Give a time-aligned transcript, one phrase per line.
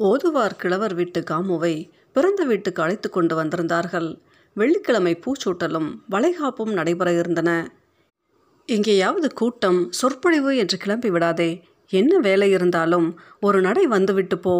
[0.00, 1.74] ஓதுவார் கிழவர் வீட்டு காமுவை
[2.12, 4.08] பிறந்த வீட்டுக்கு அழைத்து கொண்டு வந்திருந்தார்கள்.
[4.56, 7.50] வெள்ளிக்கிழமை பூச்சூட்டலும் வளைகாப்பும் நடைபெற இருந்தன.
[8.68, 11.50] எங்கேயாவது கூட்டம் சொற்பொழிவு என்று கிளம்பி விடாதே.
[11.90, 13.08] என்ன வேலை இருந்தாலும்
[13.40, 14.56] ஒரு நடை வந்துவிட்டு போ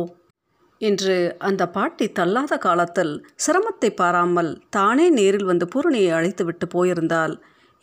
[0.81, 7.35] என்று அந்த பாட்டி தள்ளாத காலத்தில் சிரமத்தை பாராமல் தானே நேரில் வந்து பூரணியை அழைத்து விட்டு போயிருந்தாள்.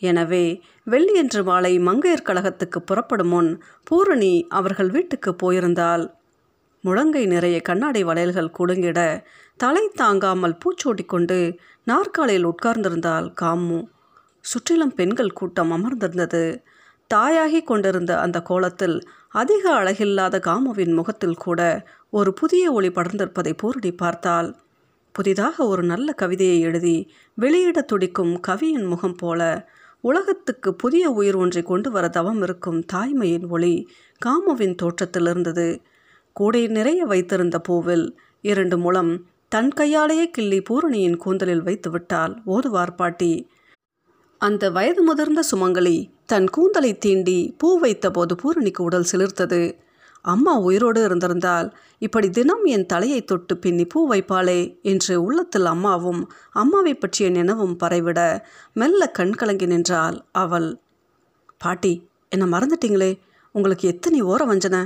[0.02, 0.44] எனவே
[0.86, 3.50] வெள்ளியன்று மாலை மங்கையர் கழகத்துக்கு புறப்படும் முன்
[3.84, 6.04] பூரணி அவர்கள் வீட்டுக்கு போயிருந்தாள்.
[6.84, 9.00] முழங்கை நிறைய கண்ணாடி வளையல்கள் குலுங்கிட
[9.56, 11.38] தலை தாங்காமல் பூச்சோட்டி கொண்டு
[11.84, 13.80] நாற்காலியில் உட்கார்ந்திருந்தாள் காமு.
[14.44, 16.44] சுற்றிலும் பெண்கள் கூட்டம் அமர்ந்திருந்தது.
[17.10, 18.96] தாயாகி கொண்டிருந்த அந்த கோலத்தில்
[19.28, 21.60] அதிக அழகில்லாத காமுவின் முகத்தில் கூட
[22.10, 24.56] ஒரு புதிய ஒளி படர்ந்திருப்பதை போரடி பார்த்தாள்.
[25.14, 26.96] புதிதாக ஒரு நல்ல கவிதையை எழுதி
[27.34, 29.40] வெளியிட துடிக்கும் கவியின் முகம் போல
[30.04, 33.74] உலகத்துக்கு புதிய உயிர் ஒன்றை கொண்டு வர தவம் இருக்கும் தாய்மையின் ஒளி
[34.26, 35.68] காமுவின் தோற்றத்தில் இருந்தது.
[36.32, 38.06] கூடை நிறைய வைத்திருந்த பூவில்
[38.40, 39.12] இரண்டு முளம்
[39.48, 43.32] தன் கையாலேயே கிள்ளி பூரணியின் கூந்தலில் வைத்து விட்டாள் ஓதுவார் பாட்டி.
[44.40, 49.60] அந்த வயது முதிர்ந்த சுமங்கலி தன் கூந்தலை தீண்டி பூ வைத்தபோது பூரணிக்கு உடல் சிலிர்த்தது.
[50.24, 56.94] அம்மா உயிரோடு இருந்திருந்தால் இப்படி தினம் என் தலையை தொட்டு பின்னி பூ வைப்பாளே என்று உள்ளத்தில் அம்மாவும் அம்மாவை
[56.94, 58.20] பற்றிய நினைவும் பறைவிட
[58.72, 60.70] மெல்ல கண் கலங்கி நின்றாள் அவள்.
[61.58, 61.92] பாட்டி
[62.28, 63.12] என்னை மறந்துட்டீங்களே?
[63.54, 64.82] உங்களுக்கு எத்தனை ஓர வஞ்சனை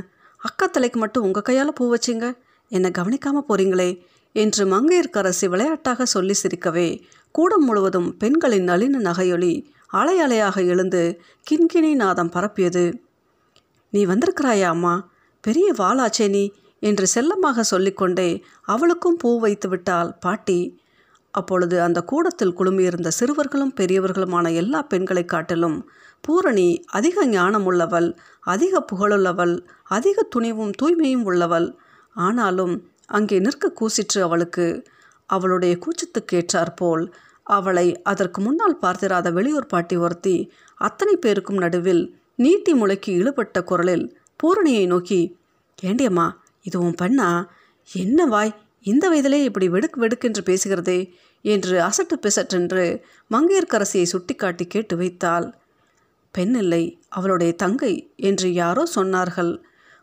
[0.46, 2.26] அக்கா தலைக்கு மட்டும் உங்கள் கையால் பூ வச்சிங்க?
[2.72, 3.90] என்னை கவனிக்காமல் போறீங்களே.
[4.34, 6.88] என்று மங்கையர்க்கரசி விளையாட்டாக சொல்லி சிரிக்கவே
[7.34, 9.54] கூடம் முழுவதும் பெண்களின் நளின நகையொலி
[9.92, 11.02] அலை அலையாக எழுந்து
[11.50, 12.84] கிண்கிணி நாதம் பரப்பியது.
[13.92, 14.94] நீ வந்திருக்கிறாயா அம்மா?
[15.44, 16.44] பெரிய வாளாச்சே நீ
[16.82, 18.30] என்று செல்லமாக சொல்லிக்கொண்டே
[18.66, 20.60] அவளுக்கும் பூ வைத்து விட்டாள் பாட்டி.
[21.38, 25.78] அப்பொழுது அந்த கூடத்தில் குழுமியிருந்த சிறுவர்களும் பெரியவர்களுமான எல்லா பெண்களை காட்டிலும்
[26.24, 28.08] பூரணி அதிக ஞானம் உள்ளவள்
[28.52, 29.54] அதிக புகழுள்ளவள்
[29.96, 31.68] அதிக துணிவும் தூய்மையும் உள்ளவள்.
[32.16, 32.74] ஆனாலும்
[33.08, 34.66] அங்கே நிற்க கூசிற்று அவளுக்கு.
[35.30, 37.04] அவளுடைய கூச்சத்துக்கு ஏற்றாற்போல்
[37.46, 40.36] அவளை அதற்கு முன்னால் பார்த்திராத வெளியூர் பாட்டி ஒருத்தி
[40.80, 42.02] அத்தனை பேருக்கும் நடுவில்
[42.38, 44.06] நீட்டி முளைக்கு இழுபட்ட குரலில்
[44.40, 45.20] பூரணியை நோக்கி
[45.78, 46.26] ஏண்டியம்மா
[46.66, 47.28] இது உன் பெண்ணா?
[47.88, 48.52] என்ன வாய்?
[48.86, 50.98] இந்த வயதிலே இப்படி வெடுக்கு வெடுக்கென்று பேசுகிறதே?
[51.46, 52.84] என்று அசட்டு பிசட்டென்று
[53.30, 55.46] மங்கையர்க்கரசியை சுட்டிக்காட்டி கேட்டு வைத்தாள்.
[56.34, 57.92] பெண்ணில்லை அவளுடைய தங்கை
[58.28, 59.52] என்று யாரோ சொன்னார்கள்.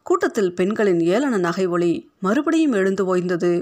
[0.05, 3.53] கூட்டத்தில் பெண்களின் ஏளன நகை ஒளி மறுபடியும் எழுந்து ஓய்ந்தது.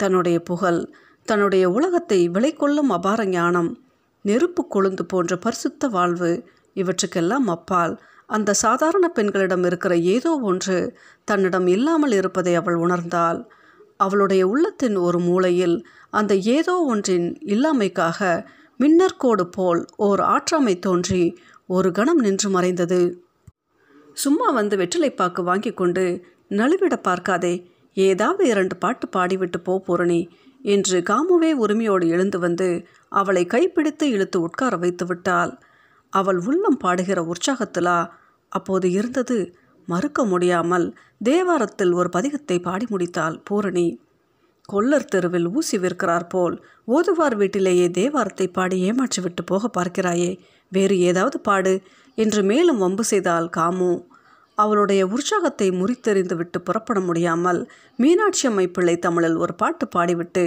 [0.00, 0.80] தன்னுடைய புகழ்
[1.28, 3.70] தன்னுடைய உலகத்தை விலை கொள்ளும் அபார ஞானம்
[4.24, 6.30] நெருப்பு கொழுந்து போன்ற பரிசுத்த வாழ்வு
[6.76, 7.94] இவற்றுக்கெல்லாம் அப்பால்.
[8.28, 10.76] அந்த சாதாரண பெண்களிடம் இருக்கிற ஏதோ ஒன்று
[11.24, 13.40] தன்னிடம் இல்லாமல் இருப்பதை அவள் உணர்ந்தாள்.
[14.00, 15.76] அவளுடைய உள்ளத்தின் ஒரு மூலையில்
[16.10, 18.20] அந்த ஏதோ ஒன்றின் இல்லாமைக்காக
[18.80, 21.22] மின்னற்கோடு போல் ஓர் ஆற்றாமை தோன்றி
[21.68, 23.00] ஒரு கணம் நின்று மறைந்தது.
[24.16, 26.04] சும்மா வந்து வெற்றிலைப்பாக்கு வாங்கி கொண்டு
[26.50, 27.54] நழுவிட பார்க்காதே
[27.96, 30.20] ஏதாவது இரண்டு பாட்டு பாடிவிட்டு போ பூரணி
[30.64, 32.68] என்று காமுவே உரிமையோடு எழுந்து வந்து
[33.12, 35.52] அவளை கைப்பிடித்து இழுத்து உட்கார வைத்து விட்டாள்
[36.12, 37.98] அவள் உள்ளம் பாடுகிற உற்சாகத்திலா
[38.52, 39.38] அப்போது இருந்தது
[39.92, 40.86] மறுக்க முடியாமல்
[41.24, 43.88] தேவாரத்தில் ஒரு பதிகத்தை பாடி முடித்தாள் பூரணி.
[44.68, 46.56] கொல்லர் தெருவில் ஊசி விற்கிறார் போல்
[46.88, 50.30] ஓதுவார் வீட்டிலேயே தேவாரத்தை பாடி ஏமாற்றி விட்டு போக பார்க்கிறாயே
[50.72, 51.72] வேறு ஏதாவது பாடு
[52.18, 53.92] என்று மேலும் வம்பு செய்தால் காமு.
[54.58, 57.60] அவளுடைய உற்சாகத்தை முறித்தெறிந்து விட்டு புறப்பட முடியாமல்
[57.98, 60.44] மீனாட்சி அம்மை பிள்ளை தமிழில் ஒரு பாட்டு பாடிவிட்டு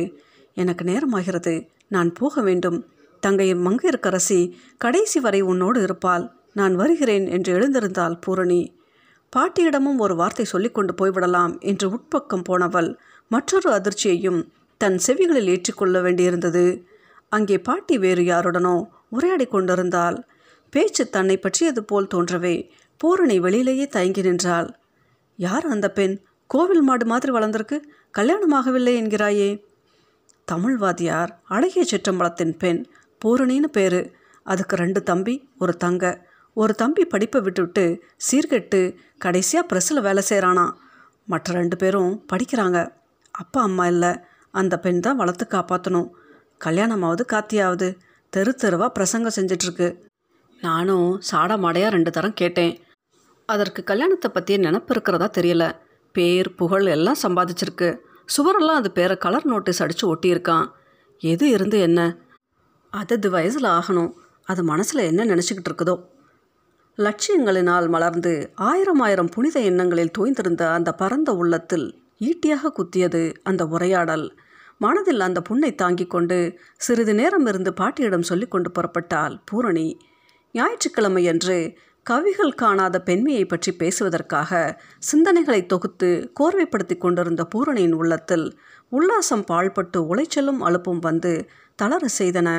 [0.57, 1.53] எனக்கு நேரமாகிறது
[1.95, 2.79] நான் போக வேண்டும்.
[3.23, 4.39] தங்கை மங்கையர்க்கரசி
[4.77, 6.25] கடைசி வரை உன்னோடு இருப்பாள்.
[6.59, 8.61] நான் வருகிறேன் என்று எழுந்திருந்தாள் பூரணி.
[9.35, 12.89] பாட்டியிடமும் ஒரு வார்த்தை சொல்லிக்கொண்டு போய்விடலாம் என்று உட்பக்கம் போனவள்
[13.27, 14.41] மற்றொரு அதிர்ச்சியையும்
[14.77, 16.83] தன் செவிகளில் ஏற்றிக்கொள்ள வேண்டியிருந்தது.
[17.29, 18.75] அங்கே பாட்டி வேறு யாருடனோ
[19.09, 20.17] உரையாடி கொண்டிருந்தாள்.
[20.69, 24.69] பேச்சு தன்னை பற்றியது போல் தோன்றவே பூரணி வெளியிலேயே தயங்கி நின்றாள்.
[25.39, 26.15] யார் அந்த பெண்?
[26.47, 27.77] கோவில் மாடு மாதிரி வளர்ந்திருக்கு.
[28.17, 29.49] கல்யாணமாகவில்லை என்கிறாயே.
[30.51, 32.85] தமிழ்வாதியார் அழகிய சிற்றம்பலத்தின் பெண்
[33.25, 34.01] பூரணின்னு பேரு.
[34.43, 36.31] அதுக்கு ரெண்டு தம்பி ஒரு தங்க.
[36.53, 40.71] ஒரு தம்பி படிப்பை விட்டுவிட்டு சீர்கெட்டு கடைசியாக ப்ரெஸ்ஸில் வேலை செய்கிறானா
[41.25, 42.91] மற்ற ரெண்டு பேரும் படிக்கிறாங்க.
[43.31, 44.15] அப்பா அம்மா இல்லை.
[44.51, 46.09] அந்த பெண் தான் வளர்த்து காப்பாற்றணும்
[46.65, 47.95] கல்யாணமாவது காத்தியாவது.
[48.29, 49.99] தெரு தெருவாக பிரசங்கம் செஞ்சிட்ருக்கு.
[50.61, 52.79] நானும் சாட மாடையாக ரெண்டு தரம் கேட்டேன்.
[53.45, 55.71] அதற்கு கல்யாணத்தை பற்றிய நினப்பு இருக்கிறதா தெரியல.
[56.11, 57.99] பேர் புகழ் எல்லாம் சம்பாதிச்சிருக்கு.
[58.37, 60.67] சுவரெல்லாம் அது பேரை கலர் நோட்டீஸ் அடித்து ஒட்டியிருக்கான்.
[61.19, 62.17] எது இருந்து என்ன?
[62.93, 64.11] அதது வயசில் ஆகணும்.
[64.43, 65.95] அது மனசில் என்ன நினச்சிக்கிட்டு இருக்குதோ?
[66.97, 71.85] லட்சியங்களினால் மலர்ந்து ஆயிரம் ஆயிரம் புனித எண்ணங்களில் தோய்ந்திருந்த அந்த பரந்த உள்ளத்தில்
[72.19, 74.25] ஈட்டியாக குத்தியது அந்த உரையாடல்.
[74.77, 76.37] மனதில் அந்த புண்ணை தாங்கிக் கொண்டு
[76.77, 79.87] சிறிது நேரம் இருந்து பாட்டியிடம் சொல்லி கொண்டு புறப்பட்டாள் பூரணி.
[80.55, 81.57] ஞாயிற்றுக்கிழமையன்று
[82.05, 84.79] கவிகள் காணாத பெண்மையை பற்றி பேசுவதற்காக
[85.11, 86.09] சிந்தனைகளை தொகுத்து
[86.39, 88.47] கோர்வைப்படுத்தி கொண்டிருந்த பூரணியின் உள்ளத்தில்
[88.91, 91.33] உல்லாசம் பாழ்பட்டு உளைச்சலும் அலுப்பும் வந்து
[91.75, 92.49] தளர செய்தன.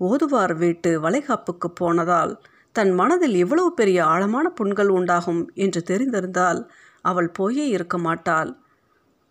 [0.00, 2.34] ஓதுவார் வீட்டு வளைகாப்புக்கு போனதால்
[2.76, 6.60] தன் மனதில் இவ்வளவு பெரிய ஆழமான புண்கள் உண்டாகும் என்று தெரிந்திருந்தால்
[7.04, 8.50] அவள் போயே இருக்க மாட்டாள்.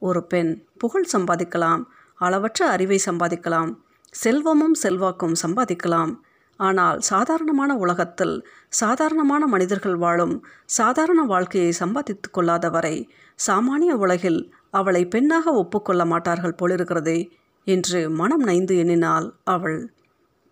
[0.01, 1.81] ஒரு பெண் புகழ் சம்பாதிக்கலாம்
[2.19, 3.71] அளவற்ற அறிவை சம்பாதிக்கலாம்
[4.13, 6.13] செல்வமும் செல்வாக்கும் சம்பாதிக்கலாம்.
[6.59, 8.36] ஆனால் சாதாரணமான உலகத்தில்
[8.74, 10.36] சாதாரணமான மனிதர்கள் வாழும்
[10.77, 12.95] சாதாரண வாழ்க்கையை சம்பாதித்து கொள்ளாத வரை
[13.39, 14.39] சாமானிய உலகில்
[14.71, 17.19] அவளை பெண்ணாக ஒப்புக்கொள்ள மாட்டார்கள் போலிருக்கிறதே
[17.68, 19.80] என்று மனம் நைந்து எண்ணினாள் அவள்.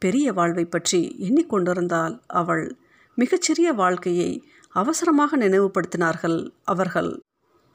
[0.01, 2.65] பெரிய வாழ்வை பற்றி எண்ணிக்கொண்டிருந்தாள் அவள்.
[3.15, 7.23] மிகச்சிறிய வாழ்க்கையை அவசரமாக நினைவுபடுத்தினார்கள் அவர்கள்.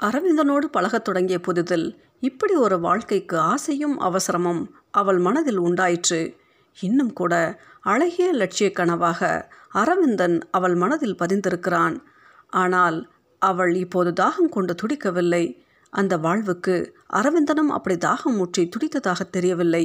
[0.02, 6.36] அரவிந்தனோடு பழகத் தொடங்கிய புதிதில் இப்படி ஒரு வாழ்க்கைக்கு ஆசையும் அவசரமும் அவள் மனதில் உண்டாயிற்று.
[6.80, 11.96] இன்னும் கூட அழகிய லட்சிய கனவாக அரவிந்தன் அவள் மனதில் பதிந்திருக்கிறான்.
[12.48, 15.64] ஆனால் அவள் இப்போது தாகம் கொண்டு துடிக்கவில்லை.
[15.90, 19.84] அந்த வாழ்வுக்கு அரவிந்தனும் அப்படி தாகம் ஊற்றி துடித்ததாக தெரியவில்லை.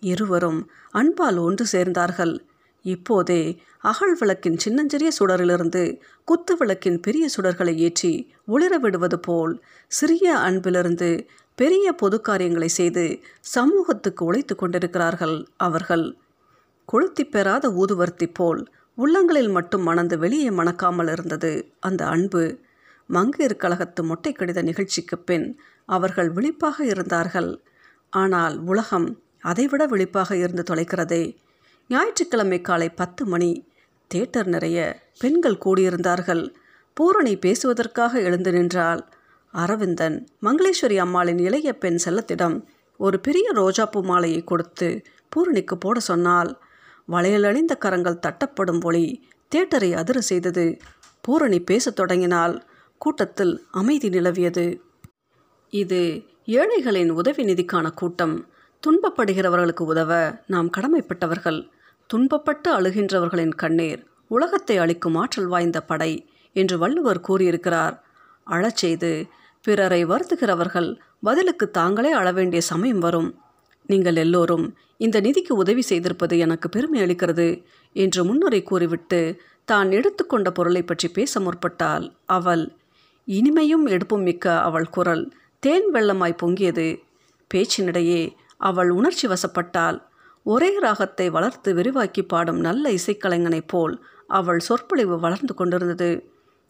[0.00, 2.38] இருவரும் அன்பால் ஒன்று சேர்ந்தார்கள்.
[2.86, 3.42] இப்போதே
[3.90, 5.82] அகல் விளக்கின் சின்னஞ்சிறிய சுடரிலிருந்து
[6.28, 8.12] குத்து விளக்கின் பெரிய சுடர்களை ஏற்றி
[8.48, 9.54] ஒளிர விடுவது போல்
[9.90, 11.10] சிறிய அன்பிலிருந்து
[11.58, 13.04] பெரிய பொது காரியங்களை செய்து
[13.54, 16.06] சமூகத்துக்கு உழைத்து கொண்டிருக்கிறார்கள் அவர்கள்.
[16.88, 18.60] கொளுத்தி பெறாத ஊதுவர்த்தி போல்
[18.98, 22.44] உள்ளங்களில் மட்டும் மணந்து வெளியே மணக்காமல் இருந்தது அந்த அன்பு.
[23.10, 25.46] மங்கையர் கழகத்து மொட்டை கடித நிகழ்ச்சிக்கு பின்
[25.88, 27.50] அவர்கள் விழிப்பாக இருந்தார்கள்.
[28.12, 29.08] ஆனால் உலகம்
[29.42, 31.24] அதைவிட விழிப்பாக இருந்து தொலைக்கிறதே
[31.88, 33.68] ஞாயிற்றுக்கிழமை காலை பத்து மணி.
[34.14, 36.54] தேட்டர் நிறைய பெண்கள் கூடியிருந்தார்கள்.
[36.94, 39.08] பூரணி பேசுவதற்காக எழுந்து நின்றால்
[39.52, 42.64] அரவிந்தன் மங்களேஸ்வரி அம்மாளின் இளைய பெண் செல்லத்திடம்
[42.98, 46.58] ஒரு பெரிய ரோஜாப்பூ மாலையை கொடுத்து பூரணிக்கு போட சொன்னால்
[47.08, 50.76] வளையலணிந்த கரங்கள் தட்டப்படும் ஒளி தேட்டரை அதிர செய்தது.
[51.20, 52.64] பூரணி பேசத் தொடங்கினால்
[52.98, 54.80] கூட்டத்தில் அமைதி நிலவியது.
[55.70, 58.46] இது ஏழைகளின் உதவி நிதிக்கான கூட்டம்.
[58.82, 61.74] துன்பப்படுகிறவர்களுக்கு உதவ நாம் கடமைப்பட்டவர்கள்.
[62.14, 68.02] துன்பப்பட்டு அழுகின்றவர்களின் கண்ணீர் உலகத்தை அளிக்கும் ஆற்றல் வாய்ந்த படை என்று வள்ளுவர் கூறியிருக்கிறார்.
[68.44, 69.26] அழச் செய்து
[69.62, 73.40] பிறரை வருத்துகிறவர்கள் பதிலுக்கு தாங்களே அழ வேண்டிய சமயம் வரும்.
[73.86, 80.82] நீங்கள் எல்லோரும் இந்த நிதிக்கு உதவி செய்திருப்பது எனக்கு பெருமை அளிக்கிறது என்று முன்னுரை கூறிவிட்டு தான் எடுத்துக்கொண்ட பொருளை
[80.82, 82.76] பற்றி பேச முற்பட்டால் அவள்.
[83.28, 87.02] இனிமையும் எடுப்பும் மிக்க அவள் குரல் தேன் வெள்ளமாய் பொங்கியது.
[87.54, 89.98] பேச்சினிடையே அவள் உணர்ச்சி வசப்பட்டாள்.
[90.46, 96.10] ஒரே ராகத்தை வளர்த்து விரிவாக்கி பாடும் நல்ல இசைக்கலைஞனைப் போல் அவள் சொற்பொழிவு வளர்ந்து கொண்டிருந்தது.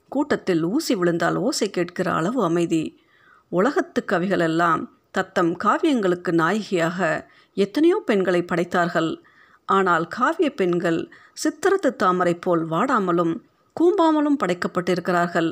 [0.09, 3.01] கூட்டத்தில் ஊசி விழுந்தால் ஓசை கேட்கிற அளவு அமைதி.
[3.49, 9.23] உலகத்து கவிகளெல்லாம் தத்தம் காவியங்களுக்கு நாயகியாக எத்தனையோ பெண்களை படைத்தார்கள்.
[9.65, 11.09] ஆனால் காவிய பெண்கள்
[11.45, 13.35] சித்திரத்து தாமரை போல் வாடாமலும்
[13.77, 15.51] கூம்பாமலும் படைக்கப்பட்டிருக்கிறார்கள்.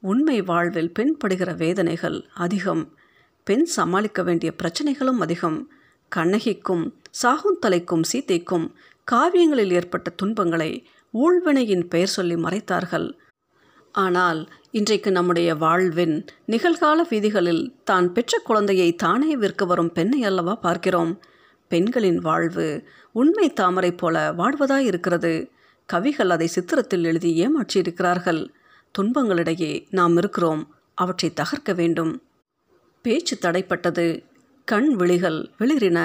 [0.00, 2.96] உண்மை வாழ்வில் பெண் படுகிற வேதனைகள் அதிகம்.
[3.44, 5.58] பெண் சமாளிக்க வேண்டிய பிரச்சனைகளும் அதிகம்.
[6.16, 8.72] கண்ணகிக்கும் சாகுந்தலைக்கும் சீதைக்கும்
[9.12, 13.12] காவியங்களில் ஏற்பட்ட துன்பங்களை ஊழ்வினையின் பெயர் சொல்லி மறைத்தார்கள்.
[13.92, 21.20] ஆனால் இன்றைக்கு நம்முடைய வாழ்வின் நிகழ்கால வீதிகளில் தான் பெற்ற குழந்தையை தானே விற்க வரும் பெண்ணை அல்லவா பார்க்கிறோம்.
[21.68, 25.50] பெண்களின் வாழ்வு உண்மை தாமரை போல வாழ்வதாய் இருக்கிறது.
[25.86, 28.48] கவிகள் அதை சித்திரத்தில் எழுதி ஏமாற்றியிருக்கிறார்கள்.
[28.98, 30.74] துன்பங்களிடையே நாம் இருக்கிறோம்.
[30.94, 32.22] அவற்றை தகர்க்க வேண்டும்.
[33.02, 34.27] பேச்சு தடைப்பட்டது.
[34.70, 35.98] கண் விழிகள் வெளிரின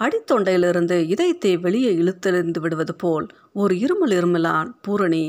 [0.00, 5.24] அடித்தொண்டையிலிருந்து இதயத்தை வெளியே இழுத்தெறிந்து விடுவது போல் ஒரு இருமல் இருமலான் பூரணி.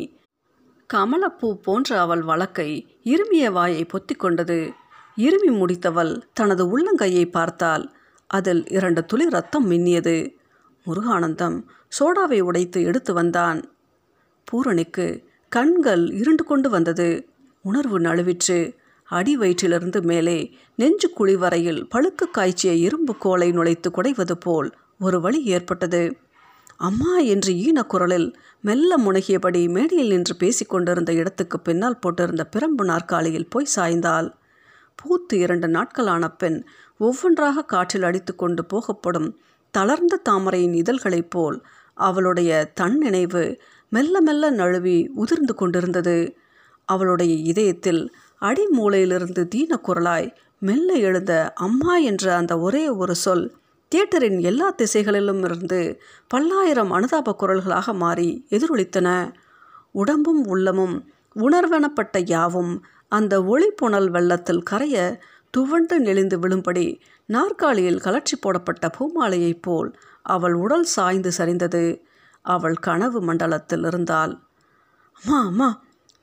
[0.93, 2.69] கமலப்பூ போன்ற அவள் வழக்கை
[3.03, 4.60] இருமிய வாயை பொத்தி கொண்டது.
[5.17, 7.86] இருமி முடித்தவள் தனது உள்ளங்கையை பார்த்தால்
[8.29, 10.15] அதில் இரண்டு துளி ரத்தம் மின்னியது.
[10.86, 11.57] முருகானந்தம்
[11.98, 13.62] சோடாவை உடைத்து எடுத்து வந்தான்.
[14.48, 15.07] பூரணிக்கு
[15.51, 17.10] கண்கள் இருண்டு கொண்டு வந்தது.
[17.65, 18.60] உணர்வு நழுவிற்று.
[19.13, 20.38] அடி வயிற்றிலிருந்து மேலே
[20.75, 26.01] நெஞ்சு குழி வரையில் பழுக்கு காய்ச்சிய இரும்பு கோலை நுழைத்து குடைவது போல் ஒரு வழி ஏற்பட்டது.
[26.77, 28.29] அம்மா என்று ஈன குரலில்
[28.62, 34.29] மெல்ல முனகியபடி மேடையில் நின்று பேசிக்கொண்டிருந்த இடத்துக்கு பின்னால் போட்டிருந்த பிரம்பு நாற்காலியில் போய் சாய்ந்தாள்.
[35.00, 36.60] பூத்து இரண்டு நாட்களான பெண்
[37.00, 39.29] ஒவ்வொன்றாக காற்றில் அடித்து கொண்டு போகப்படும்
[39.74, 41.58] தளர்ந்த தாமரையின் இதழ்களைப் போல்
[41.98, 43.43] அவளுடைய தன் நினைவு
[43.91, 46.17] மெல்ல மெல்ல நழுவி உதிர்ந்து கொண்டிருந்தது.
[46.89, 48.01] அவளுடைய இதயத்தில்
[48.43, 50.29] அடிமூலையிலிருந்து தீன குரலாய்
[50.62, 53.45] மெல்ல எழுந்த அம்மா என்ற அந்த ஒரே ஒரு சொல்
[53.91, 55.79] தியேட்டரின் எல்லா திசைகளிலும் இருந்து
[56.27, 59.07] பல்லாயிரம் அனுதாப குரல்களாக மாறி எதிரொலித்தன.
[59.91, 60.95] உடம்பும் உள்ளமும்
[61.35, 62.73] உணர்வெனப்பட்ட யாவும்
[63.07, 64.97] அந்த ஒளிப்புணல் வெள்ளத்தில் கரைய
[65.50, 66.85] துவண்டு நெளிந்து விழும்படி
[67.29, 69.89] நாற்காலியில் கலற்றி போடப்பட்ட பூமாலையைப் போல்
[70.25, 71.83] அவள் உடல் சாய்ந்து சரிந்தது.
[72.45, 74.33] அவள் கனவு மண்டலத்தில் இருந்தாள்.
[75.21, 75.69] அம்மா அம்மா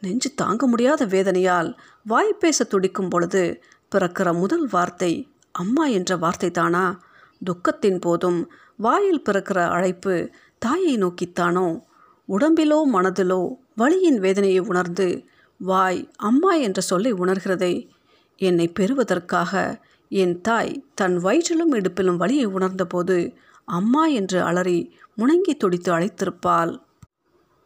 [0.01, 3.63] நெஞ்சு தாங்க முடியாத வேதனையால் வாய் பேச துடிக்கும் பொழுது
[3.95, 7.01] பிறக்கிற முதல் வார்த்தை அம்மா என்ற வார்த்தை தானா
[7.41, 11.81] துக்கத்தின் போதும் வாயில் பிறக்கிற அழைப்பு தாயை நோக்கித்தானோ?
[12.29, 15.25] உடம்பிலோ மனதிலோ வலியின் வேதனையை உணர்ந்து
[15.59, 17.89] வாய் அம்மா என்ற சொல்லை உணர்கிறதே
[18.37, 24.79] என்னை பெறுவதற்காக என் தாய் தன் வயிற்றிலும் இடுப்பிலும் வலியை உணர்ந்தபோது அம்மா என்று அலறி
[25.17, 26.73] முணங்கி துடித்து அழைத்திருப்பாள்.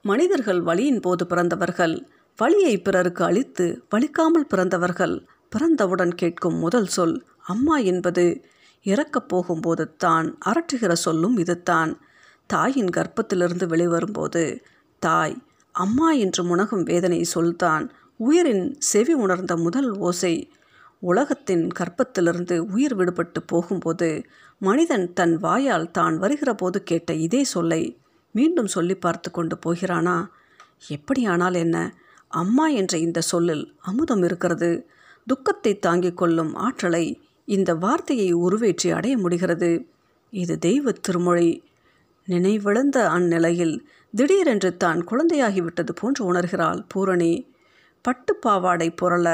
[0.03, 5.15] மனிதர்கள் வலியின் போது பிறந்தவர்கள் வழியை பிறருக்கு அளித்து வலிக்காமல் பிறந்தவர்கள்
[5.53, 8.25] பிறந்தவுடன் கேட்கும் முதல் சொல் அம்மா என்பது
[8.87, 11.93] இறக்கப் போகும்போது தான் அரட்டுகிற சொல்லும் இதுதான்.
[12.47, 14.43] தாயின் கர்ப்பத்திலிருந்து வெளிவரும்போது
[15.03, 15.37] தாய்
[15.75, 17.85] அம்மா என்று முனகும் வேதனை சொல்தான்.
[18.17, 20.35] உயிரின் செவி உணர்ந்த முதல் ஓசை
[21.03, 24.09] உலகத்தின் கற்பத்திலிருந்து உயிர் விடுபட்டு போகும்போது
[24.61, 27.83] மனிதன் தன் வாயால் தான் வருகிற போது கேட்ட இதே சொல்லை
[28.35, 30.17] மீண்டும் சொல்லி பார்த்து கொண்டு போகிறானா?
[30.89, 31.77] எப்படியானால் என்ன?
[32.41, 34.71] அம்மா என்ற இந்த சொல்லில் அமுதம் இருக்கிறது.
[35.27, 37.05] துக்கத்தை தாங்கிக் கொள்ளும் ஆற்றலை
[37.49, 39.71] இந்த வார்த்தையை உருவேற்றி அடைய முடிகிறது.
[40.33, 41.51] இது தெய்வ திருமொழி.
[42.29, 43.75] நினைவிழந்த அந்நிலையில்
[44.15, 47.33] திடீரென்று தான் குழந்தையாகிவிட்டது போன்று உணர்கிறாள் பூரணி.
[48.05, 49.29] பட்டு பாவாடை புரள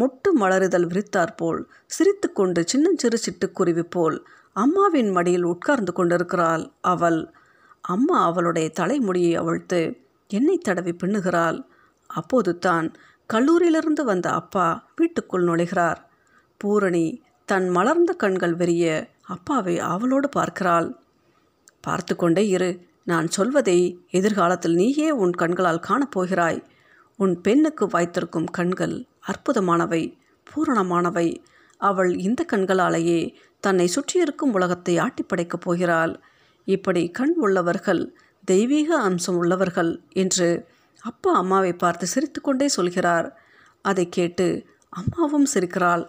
[0.00, 4.16] மொட்டு மலருதல் விரித்தாற்போல் சிரித்து கொண்டு சின்னஞ்சிறு சிட்டுக்குருவி போல்
[4.56, 7.20] அம்மாவின் மடியில் உட்கார்ந்து கொண்டிருக்கிறாள் அவள்.
[7.84, 9.80] அம்மா அவளுடைய தலைமுடியை அவிழ்த்து
[10.30, 11.58] எண்ணெய் தடவி பின்னுகிறாள்.
[12.12, 12.86] அப்போது தான்
[13.30, 14.66] கல்லூரியிலிருந்து வந்த அப்பா
[14.96, 16.00] வீட்டுக்குள் நுழைகிறார்.
[16.60, 17.06] பூரணி
[17.48, 18.84] தன் மலர்ந்த கண்கள் வெறிய
[19.34, 20.88] அப்பாவை அவளோடு பார்க்கிறாள்.
[21.80, 22.70] பார்த்து கொண்டே இரு
[23.04, 23.78] நான் சொல்வதை
[24.10, 26.60] எதிர்காலத்தில் நீயே உன் கண்களால் காணப்போகிறாய்
[27.18, 28.94] உன் பெண்ணுக்கு வாய்த்திருக்கும் கண்கள்
[29.30, 30.02] அற்புதமானவை
[30.46, 31.28] பூரணமானவை.
[31.80, 33.20] அவள் இந்த கண்களாலேயே
[33.64, 36.12] தன்னை சுற்றியிருக்கும் உலகத்தை ஆட்டி படைக்கப் போகிறாள்.
[36.66, 38.02] இப்படி கண் உள்ளவர்கள்
[38.44, 39.90] தெய்வீக அம்சம் உள்ளவர்கள்
[40.22, 40.48] என்று
[41.02, 43.40] அப்பா அம்மாவை பார்த்து சிரித்துக்கொண்டே சொல்கிறார்.
[43.82, 46.06] அதை கேட்டு அம்மாவும் சிரிக்கிறாள்.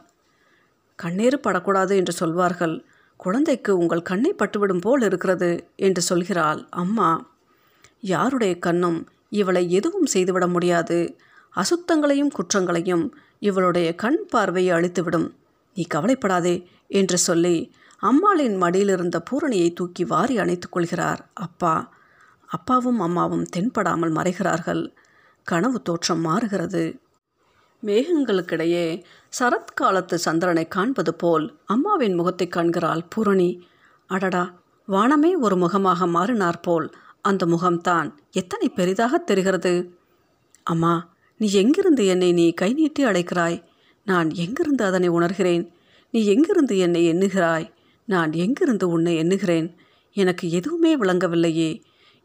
[0.95, 2.85] கண்ணீர் படக்கூடாது என்று சொல்வார்கள்.
[3.17, 7.31] குழந்தைக்கு உங்கள் கண்ணை பட்டுவிடும் போல் இருக்கிறது என்று சொல்கிறாள் அம்மா.
[7.99, 11.17] யாருடைய கண்ணும் இவளை எதுவும் செய்துவிட முடியாது.
[11.55, 15.27] அசுத்தங்களையும் குற்றங்களையும் இவளுடைய கண் பார்வையை அழித்துவிடும்.
[15.73, 21.93] நீ கவலைப்படாதே என்று சொல்லி அம்மாளின் மடியிலிருந்த பூரணியை தூக்கி வாரி அணைத்துக் கொள்கிறார் அப்பா.
[22.53, 24.83] அப்பாவும் அம்மாவும் தென்படாமல் மறைகிறார்கள்.
[25.47, 26.83] கனவு தோற்றம் மாறுகிறது.
[27.83, 28.85] மேகங்களுக்கிடையே
[29.39, 33.49] சரத்காலத்து சந்திரனை காண்பது போல் அம்மாவின் முகத்தை காண்கிறாள் பூரணி.
[34.09, 34.43] அடடா
[34.87, 36.87] வானமே ஒரு முகமாக மாறினார் போல்
[37.21, 39.73] அந்த முகம்தான் எத்தனை பெரிதாக தெரிகிறது.
[40.63, 40.93] அம்மா
[41.39, 43.57] நீ எங்கிருந்து என்னை நீ கை நீட்டி அழைக்கிறாய்?
[44.07, 45.63] நான் எங்கிருந்து அதனை உணர்கிறேன்?
[46.13, 47.67] நீ எங்கிருந்து என்னை எண்ணுகிறாய்?
[48.07, 49.67] நான் எங்கிருந்து உன்னை எண்ணுகிறேன்?
[50.15, 51.69] எனக்கு எதுவுமே விளங்கவில்லையே.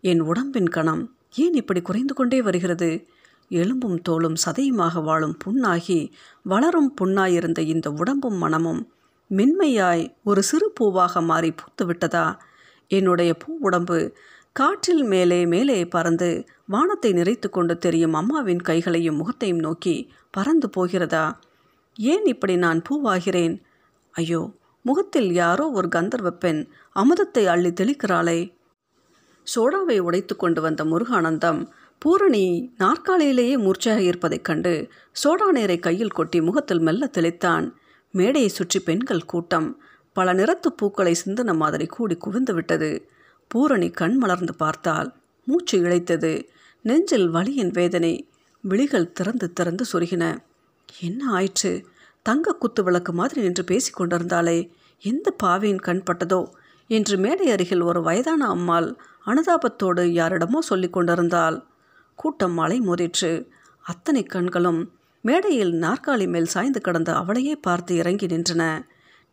[0.01, 3.09] என் உடம்பின் கணம் ஏன் இப்படி குறைந்து கொண்டே வருகிறது?
[3.51, 6.11] எலும்பும் தோளும் சதையுமாக வாழும் புண்ணாகி
[6.43, 8.93] வளரும் புண்ணாயிருந்த இந்த உடம்பும் மனமும்
[9.31, 12.39] மென்மையாய் ஒரு சிறு பூவாக மாறி பூத்து விட்டதா
[12.89, 14.15] என்னுடைய பூ உடம்பு
[14.53, 21.41] காற்றில் மேலே மேலே பறந்து வானத்தை நிறைத்து கொண்டு தெரியும் அம்மாவின் கைகளையும் முகத்தையும் நோக்கி பறந்து போகிறதா?
[21.99, 23.63] ஏன் இப்படி நான் பூவாகிறேன்?
[24.15, 28.39] ஐயோ முகத்தில் யாரோ ஒரு கந்தர்வ பெண் அமுதத்தை அள்ளி தெளிக்கிறாளே.
[29.55, 31.67] சோடாவை உடைத்து கொண்டு வந்த முருகானந்தம்
[31.99, 34.89] பூரணி நாற்காலியிலேயே மூர்ச்சையாக இருப்பதைக் கண்டு
[35.25, 37.71] சோடா நீரை கையில் கொட்டி முகத்தில் மெல்ல தெளித்தான்.
[38.11, 39.83] மேடையை சுற்றி பெண்கள் கூட்டம்.
[40.13, 43.09] பல நிறத்து பூக்களை சிந்தன மாதிரி கூடி குவிந்து விட்டது.
[43.49, 45.15] பூரணி கண் மலர்ந்து பார்த்தால்
[45.45, 46.49] மூச்சு இழைத்தது.
[46.83, 48.29] நெஞ்சில் வலியின் வேதனை.
[48.61, 50.39] விழிகள் திறந்து திறந்து சொருகின.
[51.01, 51.87] என்ன ஆயிற்று?
[52.23, 56.49] தங்க குத்து விளக்கு மாதிரி நின்று பேசி கொண்டிருந்தாலே எந்த பாவியின் கண் பட்டதோ?
[56.89, 58.97] என்று மேடை அருகில் ஒரு வயதான அம்மாள்
[59.29, 61.57] அனுதாபத்தோடு யாரிடமோ சொல்லி கொண்டிருந்தாள்.
[62.19, 63.33] கூட்டம் மலை மோதிற்று.
[63.85, 64.81] அத்தனை கண்களும்
[65.25, 68.63] மேடையில் நாற்காலி மேல் சாய்ந்து கிடந்த அவளையே பார்த்து இறங்கி நின்றன.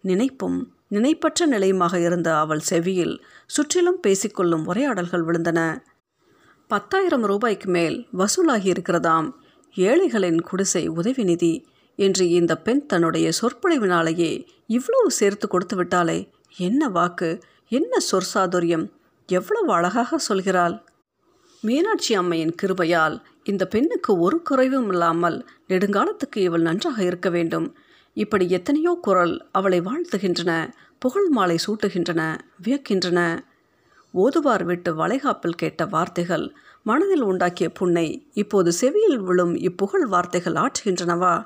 [0.04, 5.60] நினைப்பும் நினைப்பற்ற நிலையுமாக இருந்த அவள் செவியில் சுற்றிலும் பேசிக்கொள்ளும் உரையாடல்கள் விழுந்தன.
[6.70, 9.28] பத்தாயிரம் ரூபாய்க்கு மேல் வசூலாகி இருக்கிறதாம்
[9.76, 11.54] ஏழைகளின் குடிசை உதவி நிதி
[12.00, 14.32] என்று இந்த பெண் தன்னுடைய சொற்பொழிவினாலேயே
[14.68, 16.20] இவ்வளவு சேர்த்து கொடுத்து விட்டாலே
[16.58, 17.30] என்ன வாக்கு
[17.72, 18.86] என்ன சொற்சாதுரியம்
[19.30, 20.76] எவ்வளவு அழகாக சொல்கிறாள்.
[21.62, 27.76] மீனாட்சி அம்மையின் கிருபையால் இந்த பெண்ணுக்கு ஒரு குறைவும் இல்லாமல் நெடுங்காலத்துக்கு இவள் நன்றாக இருக்க வேண்டும்.
[28.14, 32.22] இப்படி எத்தனையோ குரல் அவளை வாழ்த்துகின்றன புகழ் மாலை சூட்டுகின்றன
[32.64, 33.20] வியக்கின்றன.
[34.14, 41.46] ஓதுவார் விட்டு வளைகாப்பில் கேட்ட வார்த்தைகள் மனதில் உண்டாக்கிய புண்ணை இப்போது செவியில் விழும் இப்புகழ் வார்த்தைகள் ஆற்றுகின்றனவா?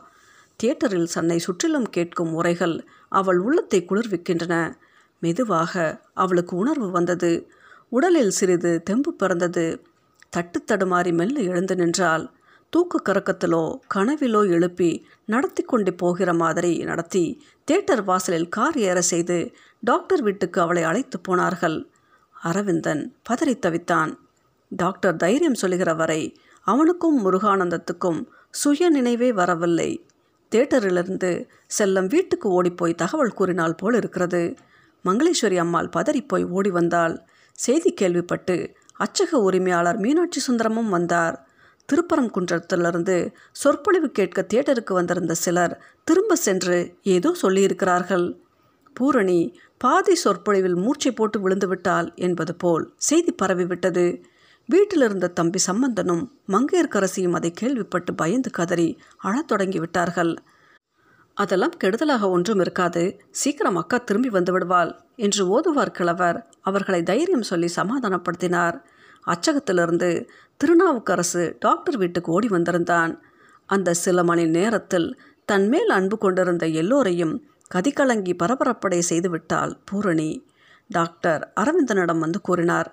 [0.55, 4.74] தியேட்டரில் சன்னை சுற்றிலும் கேட்கும் உரைகள் அவள் உள்ளத்தை குளிர்விக்கின்றன.
[5.19, 7.31] மெதுவாக அவளுக்கு உணர்வு வந்தது.
[7.91, 9.81] உடலில் சிறிது தெம்பு பிறந்தது.
[10.29, 12.25] தட்டு தடுமாறி மெல்ல எழுந்து நின்றால்
[12.69, 13.62] தூக்கு கறக்கத்திலோ
[13.96, 14.89] கனவிலோ எழுப்பி
[15.25, 17.24] நடத்தி கொண்டு போகிற மாதிரி நடத்தி
[17.67, 19.38] தேட்டர் வாசலில் கார் ஏற செய்து
[19.79, 21.77] டாக்டர் வீட்டுக்கு அவளை அழைத்து போனார்கள்.
[22.36, 24.12] அரவிந்தன் பதறி தவித்தான்.
[24.72, 26.22] டாக்டர் தைரியம் சொல்லுகிற வரை
[26.67, 28.19] அவனுக்கும் முருகானந்தத்துக்கும்
[28.51, 30.08] சுய நினைவே வரவில்லை.
[30.51, 31.31] தேட்டரிலிருந்து
[31.77, 34.55] செல்லம் வீட்டுக்கு ஓடிப்போய் தகவல் கூறினால் போல் இருக்கிறது
[35.05, 37.15] மங்களேஸ்வரி அம்மாள் பதறிப்போய் ஓடி வந்தாள்.
[37.65, 38.55] செய்தி கேள்விப்பட்டு
[39.03, 41.35] அச்சக உரிமையாளர் மீனாட்சி சுந்தரமும் வந்தார்.
[41.89, 43.15] திருப்பரங்குன்றத்திலிருந்து
[43.51, 45.73] சொற்பொழிவு கேட்க தியேட்டருக்கு வந்திருந்த சிலர்
[46.03, 46.77] திரும்ப சென்று
[47.15, 48.27] ஏதோ சொல்லியிருக்கிறார்கள்.
[48.95, 49.39] பூரணி
[49.77, 54.05] பாதி சொற்பொழிவில் மூச்சை போட்டு விழுந்துவிட்டாள் என்பது போல் செய்தி பரவிவிட்டது.
[54.69, 60.33] வீட்டிலிருந்த தம்பி சம்பந்தனும் மங்கையர்க்கரசியும் அதை கேள்விப்பட்டு பயந்து கதறி அழத் தொடங்கிவிட்டார்கள்.
[61.39, 63.03] அதெல்லாம் கெடுதலாக ஒன்றும் இருக்காது.
[63.31, 66.38] சீக்கிரம் அக்கா திரும்பி வந்து விடுவாள் என்று ஓதுவார் கிழவர்.
[66.62, 68.77] அவர்களை தைரியம் சொல்லி சமாதானப்படுத்தினார்.
[69.27, 70.10] அச்சகத்திலிருந்து
[70.62, 73.13] திருநாவுக்கரசு டாக்டர் வீட்டுக்கு ஓடி வந்திருந்தான்.
[73.69, 75.08] அந்த சில மணி நேரத்தில்
[75.46, 77.36] தன்மேல் அன்பு கொண்டிருந்த எல்லோரையும்
[77.75, 80.29] கதிகலங்கி பரபரப்படை செய்துவிட்டாள் பூரணி.
[80.89, 82.89] டாக்டர் அரவிந்தனிடம் வந்து கூறினார்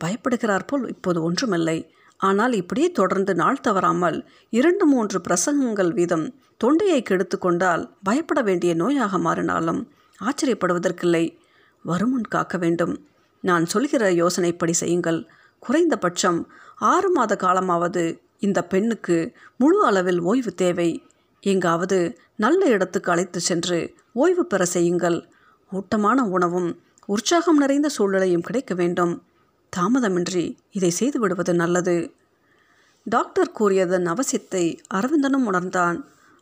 [0.00, 1.78] பயப்படுகிறார் போல் இப்போது ஒன்றுமில்லை.
[2.20, 4.18] ஆனால் இப்படியே தொடர்ந்து நாள் தவறாமல்
[4.50, 9.80] இரண்டு மூன்று பிரசங்கங்கள் வீதம் தொண்டையை கெடுத்து கொண்டால் பயப்பட வேண்டிய நோயாக மாறினாலும்
[10.18, 11.24] ஆச்சரியப்படுவதற்கில்லை.
[11.84, 12.94] வருமுன் காக்க வேண்டும்.
[13.44, 15.20] நான் சொல்கிற யோசனைப்படி செய்யுங்கள்.
[15.62, 16.40] குறைந்தபட்சம்
[16.92, 18.04] ஆறு மாத காலமாவது
[18.38, 19.16] இந்த பெண்ணுக்கு
[19.56, 20.90] முழு அளவில் ஓய்வு தேவை.
[21.42, 21.98] எங்காவது
[22.36, 23.78] நல்ல இடத்துக்கு அழைத்து சென்று
[24.12, 25.18] ஓய்வு பெற செய்யுங்கள்.
[25.72, 26.70] ஊட்டமான உணவும்
[27.08, 29.12] உற்சாகம் நிறைந்த சூழ்நிலையும் கிடைக்க வேண்டும்.
[29.76, 32.14] தாமதமின்றி இதை செய்துவிடுவது நல்லது.
[33.06, 35.98] டாக்டர் கூறியதன் அவசியத்தை அரவிந்தனும் உணர்ந்தான்.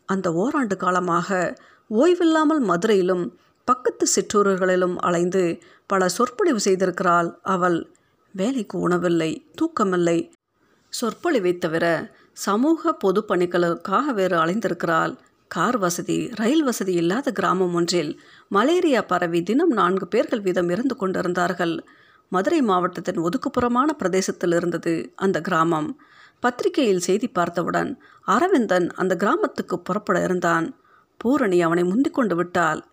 [0.07, 1.59] அந்த ஓராண்டு காலமாக
[1.91, 3.25] ஓய்வில்லாமல் மதுரையிலும்
[3.65, 7.79] பக்கத்து சிற்றூர்களிலும் அலைந்து பல சொற்பொழிவு செய்திருக்கிறாள் அவள்.
[8.35, 10.19] வேலைக்கு உணவில்லை தூக்கமில்லை.
[10.93, 15.15] சொற்பொழிவை தவிர சமூக பொது பணிகளுக்காக வேறு அலைந்திருக்கிறாள்.
[15.51, 21.75] கார் வசதி ரயில் வசதி இல்லாத கிராமம் ஒன்றில் மலேரியா பரவி தினம் நான்கு பேர்கள் வீதம் இறந்து கொண்டிருந்தார்கள்.
[22.29, 26.01] மதுரை மாவட்டத்தின் ஒதுக்குப்புறமான பிரதேசத்தில் இருந்தது அந்த கிராமம்.
[26.41, 27.91] பத்திரிகையில் செய்தி பார்த்தவுடன்
[28.25, 30.67] அரவிந்தன் அந்த கிராமத்துக்கு புறப்பட இருந்தான்.
[31.17, 32.85] பூரணி அவனை முந்திக்கொண்டு விட்டாள்.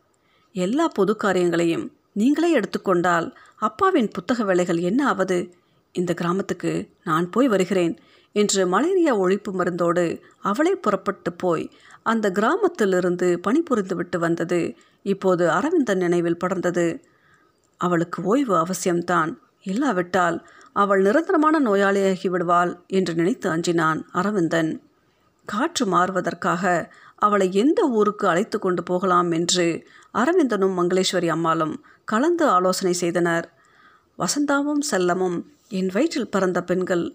[0.55, 5.53] எல்லா பொது காரியங்களையும் நீங்களே எடுத்துக்கொண்டால் அப்பாவின் புத்தக வேலைகள் என்ன ஆவது?
[5.91, 7.97] இந்த கிராமத்துக்கு நான் போய் வருகிறேன்
[8.35, 11.71] என்று மலேரியா ஒழிப்பு மருந்தோடு அவளே புறப்பட்டு போய்
[12.03, 14.75] அந்த கிராமத்திலிருந்து பணிபுரிந்து விட்டு வந்தது.
[15.01, 17.03] இப்போது அரவிந்தன் நினைவில் படர்ந்தது.
[17.81, 19.31] அவளுக்கு ஓய்வு அவசியம்தான்.
[19.63, 20.37] இல்லாவிட்டால்
[20.73, 24.71] அவள் நிரந்தரமான நோயாளியாகி விடுவாள் என்று நினைத்து அஞ்சினான் அரவிந்தன்.
[25.47, 29.65] காற்று மாறுவதற்காக அவளை எந்த ஊருக்கு அழைத்து கொண்டு போகலாம் என்று
[30.13, 33.45] அரவிந்தனும் மங்களேஸ்வரி அம்மாளும் கலந்து ஆலோசனை செய்தனர்.
[34.19, 35.37] வசந்தாவும் செல்லமும்
[35.69, 37.05] என் வயிற்றில் பிறந்த பெண்கள்.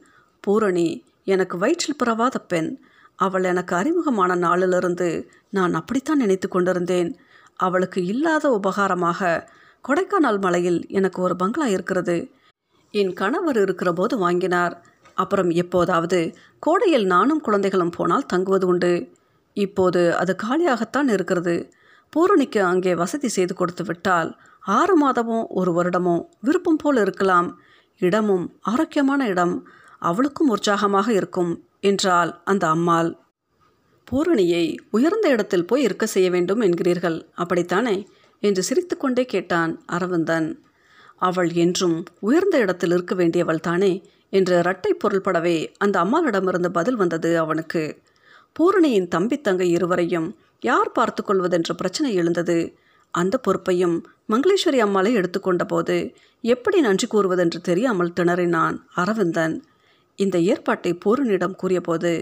[0.40, 0.88] பூரணி
[1.25, 2.70] எனக்கு வயிற்றில் பிறவாத பெண்.
[3.16, 5.09] அவள் எனக்கு அறிமுகமான நாளிலிருந்து
[5.51, 7.11] நான் அப்படித்தான் நினைத்து கொண்டிருந்தேன்.
[7.57, 9.49] அவளுக்கு இல்லாத உபகாரமாக
[9.85, 12.16] கொடைக்கானல் மலையில் எனக்கு ஒரு பங்களா இருக்கிறது.
[12.95, 14.75] என் கணவர் இருக்கிற போது வாங்கினார்.
[15.14, 16.19] அப்புறம் எப்போதாவது
[16.59, 18.93] கோடையில் நானும் குழந்தைகளும் போனால் தங்குவது உண்டு.
[19.57, 21.55] இப்போது அது காலியாகத்தான் இருக்கிறது.
[22.12, 24.31] பூரணிக்கு அங்கே வசதி செய்து கொடுத்து விட்டால்
[24.62, 27.49] ஆறு மாதமோ ஒரு வருடமோ விருப்பம் போல் இருக்கலாம்.
[28.01, 29.55] இடமும் ஆரோக்கியமான இடம்.
[29.99, 33.11] அவளுக்கும் உற்சாகமாக இருக்கும் என்றால் அந்த அம்மாள்.
[34.09, 37.19] பூரணியை உயர்ந்த இடத்தில் போய் இருக்க செய்ய வேண்டும் என்கிறீர்கள்.
[37.35, 37.97] அப்படித்தானே?
[38.42, 40.48] என்று சிரித்துக்கொண்டே கேட்டான் அரவிந்தன்.
[41.16, 43.92] அவள் என்றும் உயர்ந்த இடத்தில் இருக்க வேண்டியவள் தானே
[44.29, 47.83] என்று இரட்டை பொருள்படவே அந்த அம்மாவிடமிருந்து பதில் வந்தது அவனுக்கு.
[48.53, 50.29] பூரணியின் தம்பி தங்கை இருவரையும்
[50.61, 52.59] யார் பார்த்து கொள்வதென்ற பிரச்சனை எழுந்தது.
[53.14, 53.96] அந்த பொறுப்பையும்
[54.29, 55.96] மங்களேஸ்வரி அம்மாளை எடுத்துக்கொண்ட போது
[56.44, 59.55] எப்படி நன்றி கூறுவதென்று தெரியாமல் திணறினான் அரவிந்தன்.
[60.18, 62.12] இந்த ஏற்பாட்டை பூரணியிடம் கூறியபோது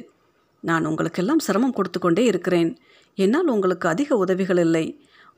[0.60, 2.70] நான் உங்களுக்கெல்லாம் சிரமம் கொடுத்து கொண்டே இருக்கிறேன்.
[3.18, 4.86] என்னால் உங்களுக்கு அதிக உதவிகள் இல்லை.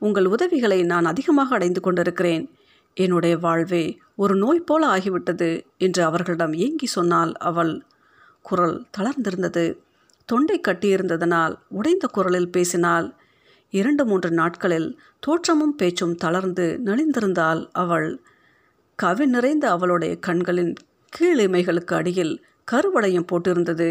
[0.00, 2.44] உங்கள் உதவிகளை நான் அதிகமாக அடைந்து கொண்டிருக்கிறேன்.
[2.94, 3.84] என்னுடைய வாழ்வே
[4.16, 7.74] ஒரு நோய் போல ஆகிவிட்டது என்று அவர்களிடம் ஏங்கி சொன்னாள் அவள்.
[8.42, 9.64] குரல் தளர்ந்திருந்தது.
[10.24, 13.08] தொண்டை கட்டியிருந்ததனால் உடைந்த குரலில் பேசினாள்.
[13.70, 14.88] இரண்டு மூன்று நாட்களில்
[15.20, 18.20] தோற்றமும் பேச்சும் தளர்ந்து நலிந்திருந்தாள் அவள்.
[18.98, 20.72] கவி நிறைந்த அவளுடைய கண்களின்
[21.12, 22.34] கீழிமைகளுக்கு அடியில்
[22.72, 23.88] கருவளையம் போட்டிருந்தது.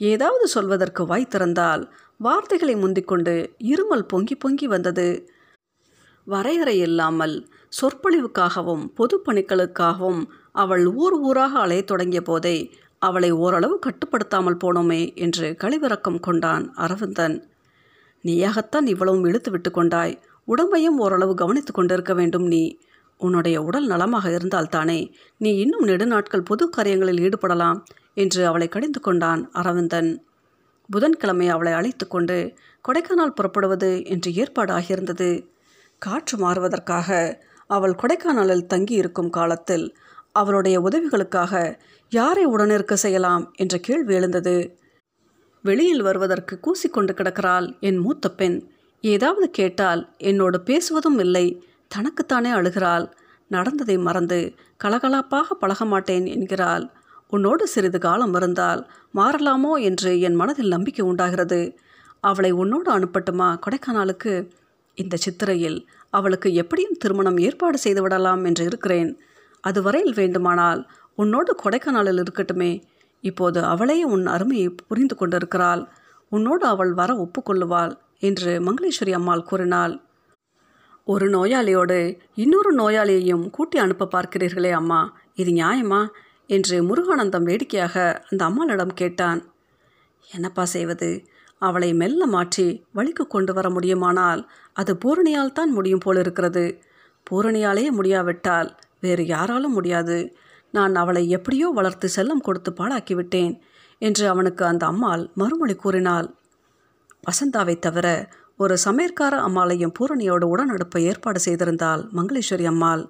[0.00, 1.82] ஏதாவது சொல்வதற்கு வாய் திறந்தால்
[2.16, 3.34] வார்த்தைகளை முந்திக்கொண்டு
[3.72, 5.06] இருமல் பொங்கி பொங்கி வந்தது.
[6.26, 7.34] வரையறை இல்லாமல்
[7.80, 12.56] சொற்பொழிவுக்காகவும் பொதுப்பணிகளுக்காகவும் அவள் ஊர் ஊராக அலையத் தொடங்கிய போதே
[12.98, 17.36] அவளை ஓரளவு கட்டுப்படுத்தாமல் போனோமே என்று கழிவிறக்கம் கொண்டான் அரவிந்தன்.
[18.24, 20.14] நீயாகத்தான் இவ்வளவும் இழுத்து விட்டு கொண்டாய்.
[20.48, 22.64] உடம்பையும் ஓரளவு கவனித்து கொண்டிருக்க வேண்டும் நீ.
[23.20, 25.00] உன்னுடைய உடல் நலமாக இருந்தால்தானே
[25.36, 27.80] நீ இன்னும் நெடுநாட்கள் பொது காரியங்களில் ஈடுபடலாம்.
[28.14, 30.24] என்று அவளை கடிந்து கொண்டான் அரவிந்தன்.
[30.90, 32.54] புதன்கிழமை அவளை அழைத்து கொண்டு
[32.88, 35.48] கொடைக்கானல் புறப்படுவது என்று ஏற்பாடு ஆகியிருந்தது
[35.98, 39.96] காற்று மாறுவதற்காக அவள் கொடைக்கானலில் தங்கியிருக்கும் காலத்தில்
[40.32, 44.78] அவளுடைய உதவிகளுக்காக யாரை உடனிருக்க செய்யலாம் என்ற கேள்வி எழுந்தது.
[45.62, 48.68] வெளியில் வருவதற்கு கூசிக்கொண்டு கிடக்கிறாள் என் மூத்த பெண்.
[49.00, 53.12] ஏதாவது கேட்டால் என்னோடு பேசுவதும் இல்லை தனக்குத்தானே அழுகிறாள்.
[53.48, 56.90] நடந்ததை மறந்து கலகலாப்பாக பழக மாட்டேன் என்கிறாள்.
[57.30, 58.80] உன்னோடு சிறிது காலம் இருந்தால்
[59.14, 61.60] மாறலாமோ என்று என் மனதில் நம்பிக்கை உண்டாகிறது.
[62.20, 64.34] அவளை உன்னோடு அனுப்பட்டுமா கொடைக்கானலுக்கு?
[64.94, 65.78] இந்த சித்திரையில்
[66.10, 69.10] அவளுக்கு எப்படியும் திருமணம் ஏற்பாடு செய்து விடலாம் என்று இருக்கிறேன்.
[69.60, 70.80] அதுவரையில் வேண்டுமானால்
[71.14, 72.72] உன்னோடு கொடைக்கானலில் இருக்கட்டுமே.
[73.24, 75.82] இப்போது அவளே உன் அருமையை புரிந்து கொண்டிருக்கிறாள்.
[76.32, 79.94] உன்னோடு அவள் வர ஒப்புக்கொள்ளுவாள் என்று மங்களேஸ்வரி அம்மாள் கூறினாள்.
[81.04, 81.98] ஒரு நோயாளியோடு
[82.34, 85.00] இன்னொரு நோயாளியையும் கூட்டி அனுப்ப பார்க்கிறீர்களே அம்மா.
[85.34, 86.00] இது நியாயமா?
[86.50, 87.94] என்று முருகானந்தம் வேடிக்கையாக
[88.30, 89.40] அந்த அம்மாளிடம் கேட்டான்.
[90.28, 91.10] என்னப்பா செய்வது?
[91.62, 96.64] அவளை மெல்ல மாற்றி வழிக்கு கொண்டு வர முடியுமானால் அது பூரணியால் தான் முடியும் போல் இருக்கிறது.
[97.26, 100.18] பூரணியாலே முடியாவிட்டால் வேறு யாராலும் முடியாது.
[100.74, 103.54] நான் அவளை எப்படியோ வளர்த்து செல்லம் கொடுத்து பாழாக்கிவிட்டேன்
[104.02, 106.28] என்று அவனுக்கு அந்த அம்மாள் மறுமொழி கூறினாள்.
[107.28, 108.06] வசந்தாவை தவிர
[108.56, 113.02] ஒரு சமையற்கார அம்மாளையும் பூரணியோடு உடனடுப்பை ஏற்பாடு செய்திருந்தாள் மங்களேஸ்வரி அம்மாள்.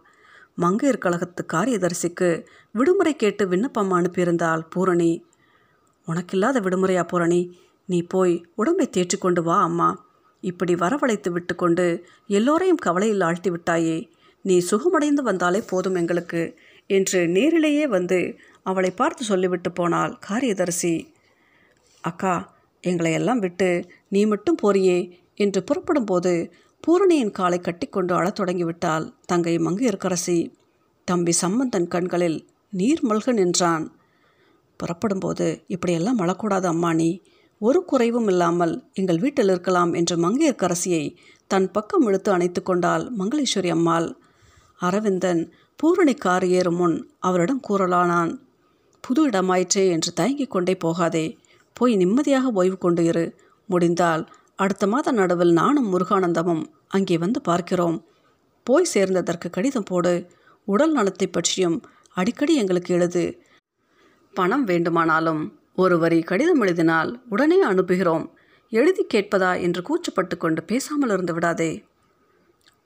[0.59, 5.25] மங்கையர் கழகத்து காரியதரிசிக்கு விடுமுறை கேட்டு விண்ணப்பம் அனுப்பியிருந்தாள் பூரணி.
[6.07, 7.41] உனக்கில்லாத விடுமுறையா பூரணி?
[7.87, 10.09] நீ போய் உடம்பை தேற்றிக்கொண்டு வா அம்மா.
[10.41, 11.87] இப்படி வரவழைத்து விட்டுக்கொண்டு
[12.27, 14.11] எல்லோரையும் கவலையில் ஆழ்த்தி விட்டாயே.
[14.43, 20.95] நீ சுகமடைந்து வந்தாலே போதும் எங்களுக்கு என்று நேரிலேயே வந்து அவளை பார்த்து சொல்லிவிட்டு போனாள் காரியதரிசி.
[22.01, 22.35] அக்கா
[22.85, 23.71] எங்களை எல்லாம் விட்டு
[24.09, 24.99] நீ மட்டும் போறியே
[25.35, 26.33] என்று புறப்படும் போது
[26.85, 30.53] பூரணியின் காலை கட்டிக்கொண்டு அழத் தொடங்கிவிட்டாள் தங்கை மங்கையர்க்கரசி.
[31.05, 33.93] தம்பி சம்பந்தன் கண்களில் நீர் மல்க நின்றான்.
[34.77, 37.21] புறப்படும்போது இப்படியெல்லாம் அழக்கூடாது அம்மானி
[37.59, 41.17] ஒரு குறைவும் இல்லாமல் எங்கள் வீட்டில் இருக்கலாம் என்று மங்கையர்க்கரசியை
[41.47, 44.17] தன் பக்கம் இழுத்து அணைத்து கொண்டாள் மங்களேஸ்வரி அம்மாள்.
[44.77, 48.39] அரவிந்தன் பூரணி கார் ஏறும் முன் அவரிடம் கூறலானான்.
[49.01, 51.39] புது இடமாயிற்றே என்று தயங்கிக் கொண்டே போகாதே.
[51.73, 53.35] போய் நிம்மதியாக ஓய்வு கொண்டு இரு.
[53.67, 54.29] முடிந்தால்
[54.61, 57.97] அடுத்த மாத நடுவில் நானும் முருகானந்தமும் அங்கே வந்து பார்க்கிறோம்.
[58.67, 60.31] போய் சேர்ந்ததற்கு கடிதம் போடு.
[60.69, 61.79] உடல் நலத்தை பற்றியும்
[62.15, 63.25] அடிக்கடி எங்களுக்கு எழுது.
[64.35, 65.43] பணம் வேண்டுமானாலும்
[65.75, 68.27] ஒரு வரி கடிதம் எழுதினால் உடனே அனுப்புகிறோம்.
[68.73, 71.71] எழுதி கேட்பதா என்று கூச்சப்பட்டு கொண்டு பேசாமல் இருந்து விடாதே.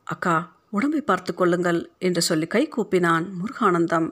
[0.04, 0.37] அக்கா
[0.70, 4.08] உடம்பை பார்த்து கொள்ளுங்கள் என்று சொல்லி கை கூப்பினான் முருகானந்தம்.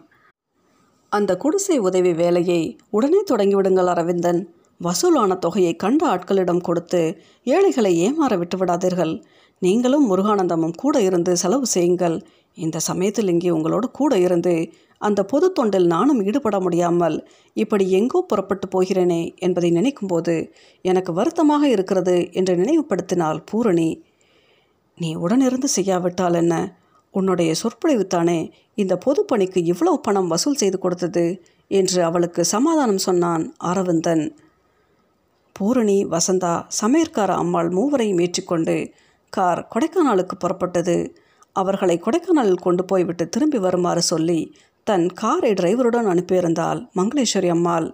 [1.13, 4.43] அந்த குடிசை உதவி வேலையை உடனே தொடங்கிவிடுங்கள் அரவிந்தன்.
[4.85, 7.01] வசூலான தொகையை கண்ட ஆட்களிடம் கொடுத்து
[7.47, 9.15] ஏழைகளை ஏமாற விட்டு விடாதீர்கள்.
[9.63, 12.17] நீங்களும் முருகானந்தமும் கூட இருந்து செலவு செய்யுங்கள்.
[12.55, 14.55] இந்த சமயத்தில் இங்கே உங்களோடு கூட இருந்து
[15.01, 17.17] அந்த பொது தொண்டில் நானும் ஈடுபட முடியாமல்
[17.57, 20.35] இப்படி எங்கோ புறப்பட்டு போகிறேனே என்பதை நினைக்கும்போது
[20.85, 23.91] எனக்கு வருத்தமாக இருக்கிறது என்று நினைவுபடுத்தினாள் பூரணி.
[24.99, 26.55] நீ உடனிருந்து செய்யாவிட்டால் என்ன?
[27.15, 28.39] உன்னுடைய சொற்பொழிவுத்தானே
[28.75, 31.25] இந்த பொது பணிக்கு இவ்வளவு பணம் வசூல் செய்து கொடுத்தது?
[31.71, 34.25] என்று அவளுக்கு சமாதானம் சொன்னான் அரவிந்தன்.
[35.53, 38.77] பூரணி வசந்தா சமையற்கார அம்மாள் மூவரையும் ஏற்றிக்கொண்டு
[39.33, 40.97] கார் கொடைக்கானலுக்கு புறப்பட்டது.
[41.53, 44.41] அவர்களை கொடைக்கானலில் கொண்டு போய்விட்டு திரும்பி வருமாறு சொல்லி
[44.87, 47.89] தன் காரை டிரைவருடன் அனுப்பியிருந்தால் மங்களேஸ்வரி அம்மாள்.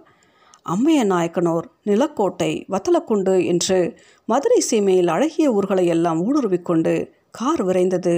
[0.63, 3.79] அம்மைய நாயக்கனூர் நிலக்கோட்டை வத்தலக்குண்டு என்று
[4.25, 6.93] மதுரை சீமையில் அழகிய ஊர்களை எல்லாம் ஊடுருவிக்கொண்டு
[7.31, 8.15] கார் விரைந்தது.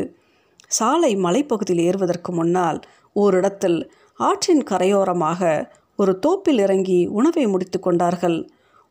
[0.68, 2.80] சாலை மலைப்பகுதியில் ஏறுவதற்கு முன்னால்
[3.16, 3.80] ஓரிடத்தில்
[4.20, 5.42] ஆற்றின் கரையோரமாக
[5.96, 8.40] ஒரு தோப்பில் இறங்கி உணவை முடித்து கொண்டார்கள்.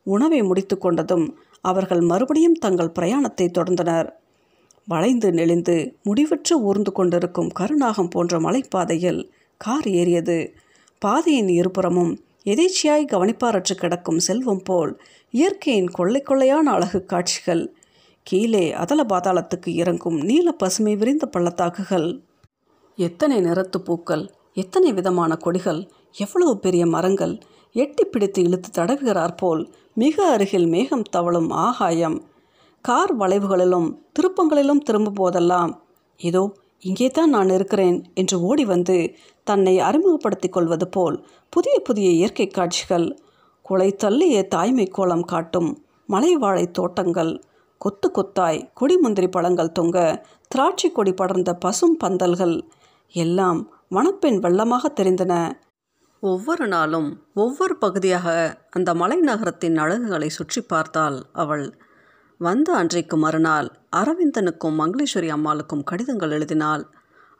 [0.03, 1.27] உணவை முடித்து கொண்டதும்
[1.61, 4.09] அவர்கள் மறுபடியும் தங்கள் பிரயாணத்தை தொடர்ந்தனர்.
[4.87, 5.75] வளைந்து நெளிந்து
[6.09, 9.21] முடிவற்று ஊர்ந்து கொண்டிருக்கும் கருநாகம் போன்ற மலைப்பாதையில்
[9.61, 10.37] கார் ஏறியது.
[11.01, 12.11] பாதையின் இருபுறமும்
[12.45, 14.91] எதேச்சியாய் கவனிப்பாரற்று கிடக்கும் செல்வம் போல்
[15.33, 17.63] இயற்கையின் கொள்ளை கொள்ளையான அழகு காட்சிகள்
[18.23, 22.07] கீழே அதல பாதாளத்துக்கு இறங்கும் நீல பசுமை விரிந்த பள்ளத்தாக்குகள்
[22.97, 25.81] எத்தனை நிறத்து பூக்கள் எத்தனை விதமான கொடிகள்
[26.15, 27.35] எவ்வளவு பெரிய மரங்கள்
[27.75, 29.61] எட்டி பிடித்து இழுத்து தடவுகிறார் போல்
[29.93, 32.17] மிக அருகில் மேகம் தவழும் ஆகாயம்.
[32.85, 35.71] கார் வளைவுகளிலும் திருப்பங்களிலும் திரும்பும் போதெல்லாம்
[36.19, 36.43] இதோ
[36.83, 38.95] இங்கே தான் நான் இருக்கிறேன் என்று ஓடி வந்து
[39.43, 41.17] தன்னை அறிமுகப்படுத்திக் கொள்வது போல்
[41.49, 43.07] புதிய புதிய இயற்கை காட்சிகள்
[43.65, 45.69] குலை தள்ளிய தாய்மை கோலம் காட்டும்
[46.09, 47.33] மலைவாழை தோட்டங்கள்
[47.77, 49.97] கொத்து கொத்தாய் கொடிமுந்திரி பழங்கள் தொங்க
[50.47, 52.55] திராட்சை கொடி படர்ந்த பசும் பந்தல்கள்
[53.13, 53.59] எல்லாம்
[53.95, 55.33] வனப்பெண் வெள்ளமாக தெரிந்தன.
[56.23, 58.27] ஒவ்வொரு நாளும் ஒவ்வொரு பகுதியாக
[58.69, 61.63] அந்த மலை நகரத்தின் அழகுகளை சுற்றி பார்த்தாள் அவள்.
[62.39, 66.83] வந்த அன்றைக்கு மறுநாள் அரவிந்தனுக்கும் மங்களேஸ்வரி அம்மாளுக்கும் கடிதங்கள் எழுதினாள்.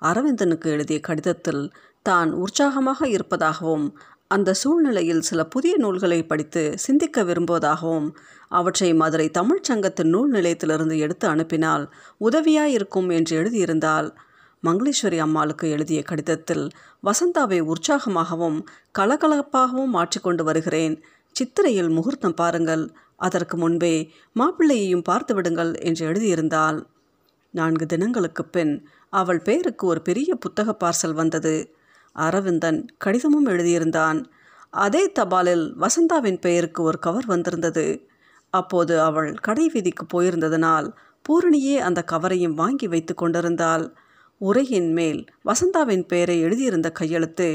[0.01, 1.63] அரவிந்தனுக்கு எழுதிய கடிதத்தில்
[2.05, 3.85] தான் உற்சாகமாக இருப்பதாகவும்
[4.27, 8.09] அந்த சூழ்நிலையில் சில புதிய நூல்களை படித்து சிந்திக்க விரும்புவதாகவும்
[8.49, 11.85] அவற்றை மதுரை தமிழ்ச்சங்கத்தின் நூல் நிலையத்திலிருந்து எடுத்து அனுப்பினால்
[12.21, 14.09] உதவியாயிருக்கும் என்று எழுதியிருந்தால்
[14.63, 16.69] மங்களேஸ்வரி அம்மாளுக்கு எழுதிய கடிதத்தில்
[17.03, 18.59] வசந்தாவை உற்சாகமாகவும்
[18.99, 21.03] கலகலப்பாகவும் மாற்றிக்கொண்டு வருகிறேன்.
[21.31, 22.93] சித்திரையில் முகூர்த்தம் பாருங்கள்.
[23.15, 26.83] அதற்கு முன்பே மாப்பிள்ளையையும் பார்த்து விடுங்கள் என்று எழுதியிருந்தாள்.
[27.51, 31.75] நான்கு தினங்களுக்கு பின் அவள் பெயருக்கு ஒரு பெரிய புத்தக பார்சல் வந்தது.
[32.15, 34.25] அரவிந்தன் கடிதமும் எழுதியிருந்தான்.
[34.69, 38.09] அதே தபாலில் வசந்தாவின் பெயருக்கு ஒரு கவர் வந்திருந்தது.
[38.49, 40.87] அப்போது அவள் கடை வீதிக்கு போயிருந்ததனால்
[41.25, 43.85] பூரணியே அந்த கவரையும் வாங்கி வைத்து கொண்டிருந்தாள்.
[44.43, 47.47] உரையின் மேல் வசந்தாவின் பெயரை எழுதியிருந்த கையெழுத்து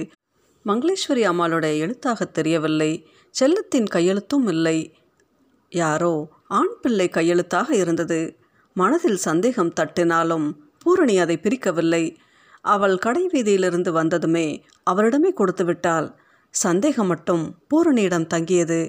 [0.67, 3.07] மங்களேஸ்வரி அம்மாளுடைய எழுத்தாக தெரியவில்லை.
[3.35, 4.95] செல்லத்தின் கையெழுத்தும் இல்லை.
[5.71, 8.21] யாரோ ஆண் பிள்ளை கையெழுத்தாக இருந்தது.
[8.75, 10.47] மனதில் சந்தேகம் தட்டினாலும்
[10.79, 12.05] பூரணி அதை பிரிக்கவில்லை.
[12.61, 14.47] அவள் கடை வீதியிலிருந்து வந்ததுமே
[14.91, 16.09] அவரிடமே கொடுத்து விட்டாள்.
[16.55, 18.81] சந்தேகம் மட்டும் பூரணியிடம் தங்கியது.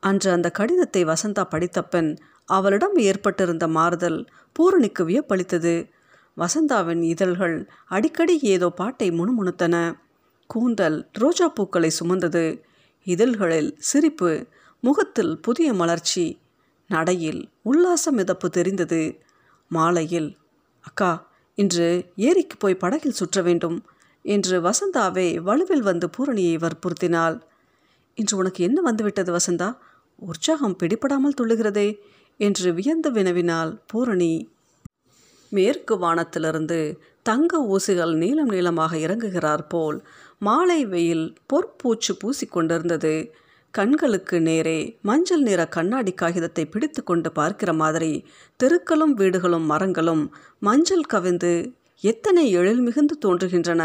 [0.00, 2.10] அன்று அந்த கடிதத்தை வசந்தா படித்த பின்
[2.48, 4.18] அவளிடம் ஏற்பட்டிருந்த மாறுதல்
[4.52, 5.76] பூரணிக்கு வியப்பளித்தது.
[6.36, 9.96] வசந்தாவின் இதழ்கள் அடிக்கடி ஏதோ பாட்டை முணுமுணுத்தன.
[10.46, 12.62] கூந்தல் ரோஜா பூக்களை சுமந்தது.
[13.02, 14.46] இதழ்களில் சிரிப்பு
[14.80, 16.40] முகத்தில் புதிய மலர்ச்சி
[16.86, 19.20] நடையில் உல்லாச மிதப்பு தெரிந்தது.
[19.68, 20.38] மாலையில்
[20.80, 23.84] அக்கா இன்று ஏரிக்கு போய் படகில் சுற்ற வேண்டும்
[24.22, 27.40] என்று வசந்தாவே வலுவில் வந்து பூரணியை வற்புறுத்தினாள்.
[28.14, 29.76] இன்று உனக்கு என்ன வந்துவிட்டது வசந்தா?
[30.16, 31.88] உற்சாகம் பிடிபடாமல் துள்ளுகிறதே
[32.40, 34.32] என்று வியந்து வினவினாள் பூரணி.
[35.48, 36.80] மேற்கு வானத்திலிருந்து
[37.22, 39.98] தங்க ஊசிகள் நீளம் நீளமாக இறங்குகிறார் போல்
[40.38, 43.14] மாலை வெயில் பொற்பூச்சு பூசிக்கொண்டிருந்தது.
[43.74, 48.12] கண்களுக்கு நேரே மஞ்சள் நிற கண்ணாடி காகிதத்தை பிடித்து கொண்டு பார்க்கிற மாதிரி
[48.56, 50.24] தெருக்களும் வீடுகளும் மரங்களும்
[50.58, 53.82] மஞ்சள் கவிந்து எத்தனை எழில் மிகுந்து தோன்றுகின்றன.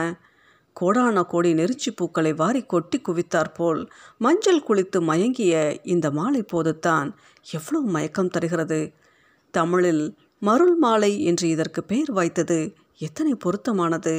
[0.76, 3.82] கோடான கோடி நெருச்சி பூக்களை வாரி கொட்டி குவித்தாற்போல்
[4.18, 7.10] மஞ்சள் குளித்து மயங்கிய இந்த மாலை போதுத்தான்
[7.52, 8.82] எவ்வளவு மயக்கம் தருகிறது.
[9.54, 10.06] தமிழில்
[10.42, 12.60] மருள் மாலை என்று இதற்கு பெயர் வைத்தது
[12.98, 14.14] எத்தனை பொருத்தமானது.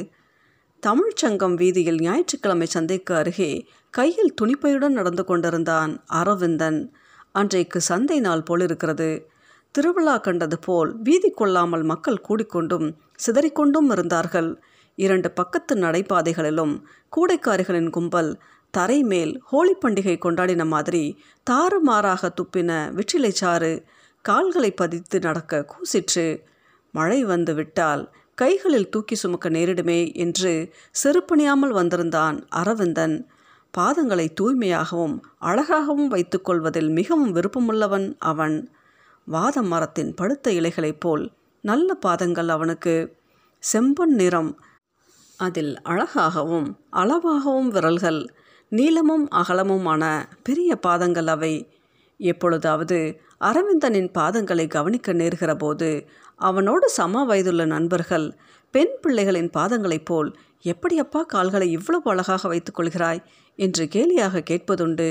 [0.82, 3.50] தமிழ்ச்சங்கம் வீதியில் ஞாயிற்றுக்கிழமை சந்தைக்கு அருகே
[3.94, 6.78] கையில் துணிப்பையுடன் நடந்து கொண்டிருந்தான் அரவிந்தன்.
[7.32, 9.10] அன்றைக்கு சந்தை நாள் போலிருக்கிறது
[9.74, 12.88] திருவிழா கண்டது போல் வீதி கொள்ளாமல் மக்கள் கூடிக்கொண்டும்
[13.24, 14.50] சிதறிக்கொண்டும் இருந்தார்கள்.
[14.98, 16.74] இரண்டு பக்கத்து நடைபாதைகளிலும்
[17.12, 18.30] கூடைக்காரிகளின் கும்பல்
[18.74, 21.04] தரை மேல் ஹோலி பண்டிகை கொண்டாடின மாதிரி
[21.46, 23.72] தாறுமாறாக துப்பின வெற்றிலை சாறு
[24.22, 26.40] கால்களை பதித்து நடக்க கூசிற்று.
[26.92, 30.72] மழை வந்து விட்டால் கைகளில் தூக்கி சுமக்க நேரிடுமே என்று
[31.04, 33.28] செருப்பணியாமல் வந்திருந்தான் அரவிந்தன்.
[33.78, 38.70] பாதங்களை தூய்மையாகவும் அழகாகவும் வைத்துக்கொள்வதில் மிகவும் விருப்பமுள்ளவன் அவன்.
[39.24, 43.16] வாத மரத்தின் பழுத்த இலைகளைப் போல் நல்ல பாதங்கள் அவனுக்கு.
[43.72, 44.60] செம்பன் நிறம்
[45.36, 48.34] அதில் அழகாகவும் அளவாகவும் விரல்கள்
[48.68, 51.54] நீளமும் அகலமுமான பெரிய பாதங்கள் அவை.
[52.16, 55.88] எப்பொழுதாவது அரவிந்தனின் பாதங்களை கவனிக்க நேர்கிற போது
[56.36, 58.26] அவனோடு சம வயதுள்ள நண்பர்கள்
[58.70, 60.30] பெண் பிள்ளைகளின் பாதங்களைப் போல்
[60.64, 63.20] எப்படியப்பா கால்களை இவ்வளவு அழகாக வைத்துக்கொள்கிறாய்
[63.56, 65.08] என்று கேலியாக கேட்பதுண்டு.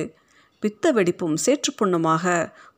[0.59, 2.25] பித்த வெடிப்பும் சேற்றுப்புண்ணுமாக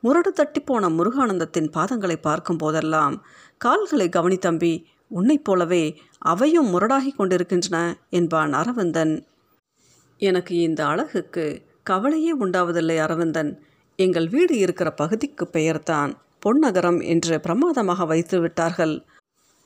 [0.03, 3.15] முரடு தட்டிப்போன முருகானந்தத்தின் பாதங்களை பார்க்கும் போதெல்லாம்
[3.57, 4.73] கால்களை கவனித்தம்பி
[5.07, 5.83] உன்னைப் போலவே
[6.17, 7.77] அவையும் முரடாகி கொண்டிருக்கின்றன
[8.09, 9.13] என்பான் அரவிந்தன்.
[10.17, 11.45] எனக்கு இந்த அழகுக்கு
[11.83, 13.51] கவலையே உண்டாவதில்லை அரவிந்தன்.
[13.95, 16.13] எங்கள் வீடு இருக்கிற பகுதிக்கு பெயர்தான்
[16.45, 19.05] பொன்னகரம் என்று பிரமாதமாக வைத்து விட்டார்கள்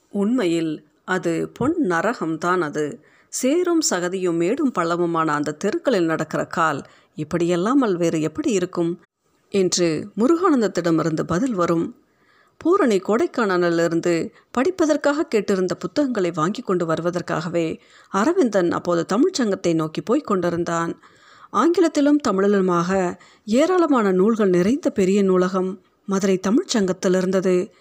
[0.10, 3.04] உண்மையில் அது பொன் நரகம்தான் அது.
[3.30, 6.84] சேரும் சகதியும் மேடும் பள்ளமுமான அந்த தெருக்களில் நடக்கிற கால்
[7.16, 9.02] இப்படியல்லாமல் வேறு எப்படி இருக்கும்?
[9.50, 11.96] என்று முருகானந்தத்திடமிருந்து பதில் வரும்.
[12.58, 21.02] பூரணி கொடைக்கானலிலிருந்து படிப்பதற்காக கேட்டிருந்த புத்தகங்களை வாங்கி கொண்டு வருவதற்காகவே அரவிந்தன் அப்போது தமிழ்ச்சங்கத்தை நோக்கி போய்க் கொண்டிருந்தான்.
[21.54, 25.70] ஆங்கிலத்திலும் தமிழிலுமாக ஏராளமான நூல்கள் நிறைந்த பெரிய நூலகம்
[26.06, 27.74] மதுரை தமிழ்ச்சங்கத்தில் இருந்தது.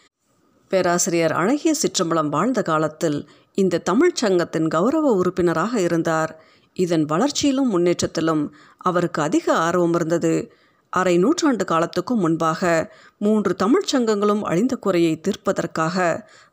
[0.68, 6.32] பேராசிரியர் அழகிய சிற்றம்பலம் வாழ்ந்த காலத்தில் இந்த தமிழ்ச்சங்கத்தின் கௌரவ உறுப்பினராக இருந்தார்.
[6.76, 8.42] இதன் வளர்ச்சியிலும் முன்னேற்றத்திலும்
[8.76, 10.52] அவருக்கு அதிக ஆர்வம் இருந்தது.
[10.92, 15.96] அரை நூற்றாண்டு காலத்துக்கும் முன்பாக மூன்று தமிழ்ச்சங்கங்களும் அழிந்த குறையை தீர்ப்பதற்காக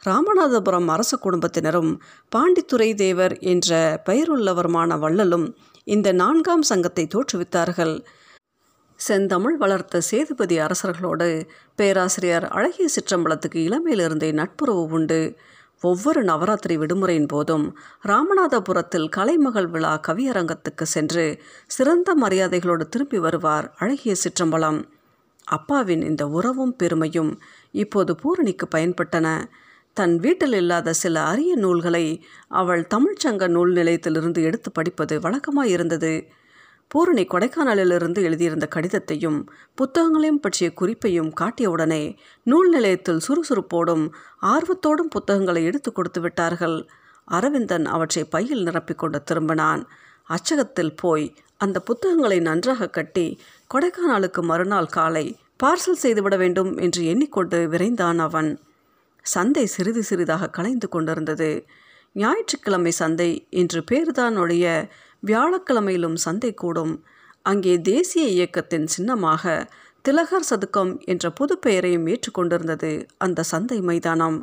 [0.03, 1.91] ராமநாதபுரம் அரச குடும்பத்தினரும்
[2.35, 5.45] பாண்டித்துறை தேவர் என்ற பெயருள்ளவருமான வள்ளலும்
[5.87, 7.95] இந்த நான்காம் சங்கத்தை தோற்றுவித்தார்கள்.
[8.99, 15.35] செந்தமிழ் வளர்த்த சேதுபதி அரசர்களோடு பேராசிரியர் அழகிய சிற்றம்பலத்துக்கு இளமையிலிருந்தே நட்புறவு உண்டு.
[15.81, 21.25] ஒவ்வொரு நவராத்திரி விடுமுறையின் போதும் ராமநாதபுரத்தில் கலைமகள் விழா கவியரங்கத்துக்கு சென்று
[21.67, 24.83] சிறந்த மரியாதைகளோடு திரும்பி வருவார் அழகிய சிற்றம்பலம்.
[25.47, 27.31] அப்பாவின் இந்த உறவும் பெருமையும்
[27.71, 29.27] இப்போது பூரணிக்கு பயன்பட்டன.
[29.93, 36.23] தன் வீட்டில் இல்லாத சில அரிய நூல்களை அவள் தமிழ்ச்சங்க நூல் நிலையத்திலிருந்து எடுத்து படிப்பது வழக்கமாயிருந்தது
[36.87, 39.37] பூரணி கொடைக்கானலிலிருந்து எழுதியிருந்த கடிதத்தையும்
[39.75, 44.05] புத்தகங்களையும் பற்றிய குறிப்பையும் காட்டியவுடனே நூல் நிலையத்தில் சுறுசுறுப்போடும்
[44.41, 46.77] ஆர்வத்தோடும் புத்தகங்களை எடுத்து கொடுத்து விட்டார்கள்.
[47.25, 49.83] அரவிந்தன் அவற்றை பையில் நிரப்பிக்கொண்டு திரும்பினான்.
[50.23, 53.39] அச்சகத்தில் போய் அந்த புத்தகங்களை நன்றாக கட்டி
[53.73, 55.25] கொடைக்கானலுக்கு மறுநாள் காலை
[55.63, 58.51] பார்சல் செய்துவிட வேண்டும் என்று எண்ணிக்கொண்டு விரைந்தான் அவன்.
[59.25, 61.51] சந்தை சிறிது சிறிதாக கலைந்து கொண்டிருந்தது.
[62.15, 64.65] ஞாயிற்றுக்கிழமை சந்தை என்று பேர்தான் ஒழிய
[65.23, 66.93] வியாழக்கிழமையிலும் சந்தை கூடும்.
[67.41, 69.53] அங்கே தேசிய இயக்கத்தின் சின்னமாக
[70.01, 74.37] திலகர் சதுக்கம் என்ற புது பெயரையும் ஏற்றுக்கொண்டிருந்தது அந்த சந்தை மைதானம்.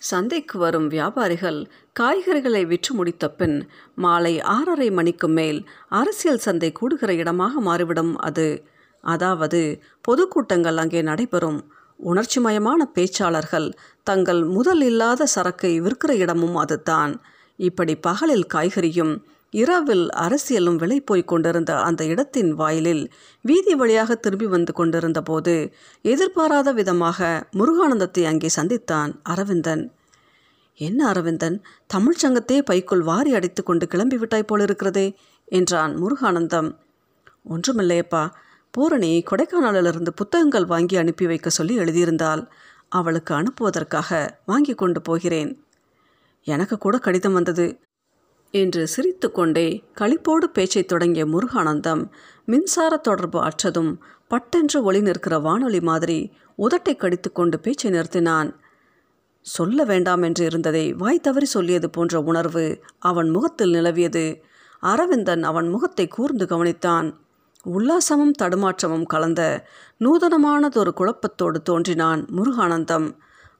[0.00, 1.58] சந்தைக்கு வரும் வியாபாரிகள்
[2.00, 3.56] காய்கறிகளை விற்று முடித்த பின்
[3.94, 8.48] மாலை ஆறரை மணிக்கு மேல் அரசியல் சந்தை கூடுகிற இடமாக மாறிவிடும் அது.
[9.04, 9.60] அதாவது
[10.08, 11.60] பொதுக்கூட்டங்கள் அங்கே நடைபெறும்.
[12.04, 13.68] உணர்ச்சிமயமான பேச்சாளர்கள்
[14.02, 17.12] தங்கள் முதல் இல்லாத சரக்கை விற்கிற இடமும் அதுதான்.
[17.58, 19.14] இப்படி பகலில் காய்கறியும்
[19.50, 23.10] இரவில் அரசியலும் விலை போய்க் கொண்டிருந்த அந்த இடத்தின் வாயிலில்
[23.40, 25.54] வீதி வழியாக திரும்பி வந்து கொண்டிருந்த போது
[26.04, 29.82] எதிர்பாராத விதமாக முருகானந்தத்தை அங்கே சந்தித்தான் அரவிந்தன்.
[30.74, 35.06] என்ன அரவிந்தன் தமிழ்ச் சங்கத்தையே பைக்குள் வாரி அடித்து கொண்டு கிளம்பி விட்டாய் போலிருக்கிறதே
[35.48, 36.70] என்றான் முருகானந்தம்.
[37.50, 38.24] ஒன்றுமில்லையப்பா
[38.70, 42.48] பூரணி கொடைக்கானலிலிருந்து புத்தகங்கள் வாங்கி அனுப்பி வைக்க சொல்லி எழுதியிருந்தால்
[42.88, 45.64] அவளுக்கு அனுப்புவதற்காக வாங்கி கொண்டு போகிறேன்.
[46.46, 47.80] எனக்கு கூட கடிதம் வந்தது.
[48.54, 52.10] என்று சிரித்துக்கொண்டே களிப்போடு பேச்சை தொடங்கிய முருகானந்தம்
[52.44, 53.92] மின்சார தொடர்பு அற்றதும்
[54.28, 58.54] பட்டென்று ஒளி நிற்கிற வானொலி மாதிரி உதட்டை கடித்துக்கொண்டு பேச்சை நிறுத்தினான்.
[59.40, 62.64] சொல்ல வேண்டாம் என்று இருந்ததை வாய் தவறி சொல்லியது போன்ற உணர்வு
[62.98, 64.24] அவன் முகத்தில் நிலவியது.
[64.82, 67.08] அரவிந்தன் அவன் முகத்தை கூர்ந்து கவனித்தான்.
[67.64, 69.64] உல்லாசமும் தடுமாற்றமும் கலந்த
[70.00, 73.08] நூதனமானதொரு குழப்பத்தோடு தோன்றினான் முருகானந்தம்.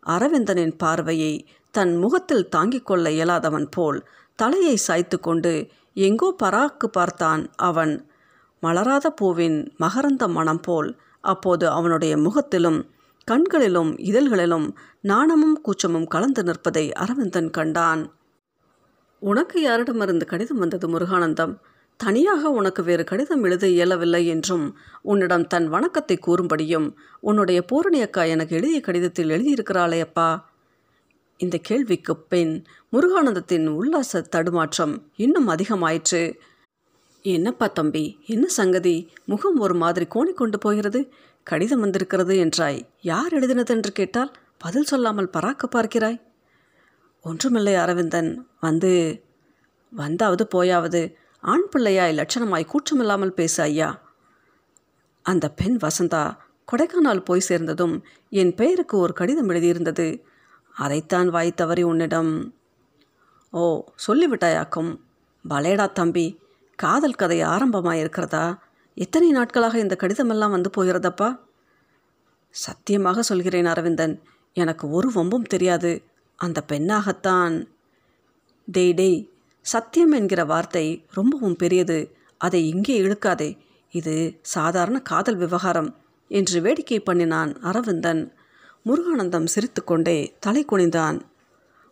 [0.07, 1.33] அரவிந்தனின் பார்வையை
[1.71, 3.99] தன் முகத்தில் தாங்கிக் கொள்ள இயலாதவன் போல்
[4.35, 5.53] தலையை சாய்த்து கொண்டு
[5.95, 8.09] எங்கோ பராக்கு பார்த்தான் அவன்.
[8.61, 12.81] மலராத பூவின் மகரந்த மனம் போல் அப்போது அவனுடைய முகத்திலும்
[13.25, 14.67] கண்களிலும் இதழ்களிலும்
[15.01, 18.03] நாணமும் கூச்சமும் கலந்து நிற்பதை அரவிந்தன் கண்டான்.
[19.23, 21.53] உனக்கு யாரிடமிருந்து கடிதம் வந்தது முருகானந்தம்?
[22.01, 24.67] தனியாக உனக்கு வேறு கடிதம் எழுத இயலவில்லை என்றும்
[25.03, 26.87] உன்னிடம் தன் வணக்கத்தை கூறும்படியும்
[27.21, 30.29] உன்னுடைய பூரணி அக்கா எனக்கு எழுதிய கடிதத்தில் எழுதியிருக்கிறாளே அப்பா.
[31.37, 36.23] இந்த கேள்விக்கு பின் முருகானந்தத்தின் உல்லாச தடுமாற்றம் இன்னும் அதிகமாயிற்று.
[37.25, 38.97] என்னப்பா தம்பி என்ன சங்கதி?
[39.25, 41.01] முகம் ஒரு மாதிரி கோணிக்கொண்டு போகிறது.
[41.47, 42.81] கடிதம் வந்திருக்கிறது என்றாய்.
[43.03, 46.21] யார் எழுதினது என்று கேட்டால் பதில் சொல்லாமல் பராக்க பார்க்கிறாய்.
[47.25, 48.93] ஒன்றுமில்லை அரவிந்தன் வந்து
[49.93, 51.03] வந்தாவது போயாவது.
[51.41, 54.01] ஆண் பிள்ளையாய் லட்சணமாய் கூச்சமில்லாமல் பேச ஐயா.
[55.23, 56.37] அந்த பெண் வசந்தா
[56.73, 60.23] கொடைக்கானல் போய் சேர்ந்ததும் என் பெயருக்கு ஒரு கடிதம் எழுதியிருந்தது.
[60.75, 62.55] அதைத்தான் வாய் தவறி உன்னிடம்.
[63.51, 65.01] ஓ சொல்லிவிட்டாயாக்கும்.
[65.49, 66.41] பலேடா தம்பி
[66.77, 68.63] காதல் கதை ஆரம்பமாக இருக்கிறதா
[68.95, 71.41] எத்தனை நாட்களாக இந்த கடிதமெல்லாம் வந்து போகிறதப்பா?
[72.51, 74.23] சத்தியமாக சொல்கிறேன் அரவிந்தன்
[74.53, 76.05] எனக்கு ஒரு வம்பும் தெரியாது.
[76.37, 77.67] அந்த பெண்ணாகத்தான்.
[78.67, 82.17] டேய் டேய் சத்தியம் என்கிற வார்த்தை ரொம்பவும் பெரியது.
[82.39, 83.59] அதை இங்கே இழுக்காதே.
[83.91, 85.97] இது சாதாரண காதல் விவகாரம்
[86.29, 88.33] என்று வேடிக்கை பண்ணினான் அரவிந்தன்.
[88.87, 91.21] முருகானந்தம் சிரித்துக்கொண்டே தலை குனிந்தான்.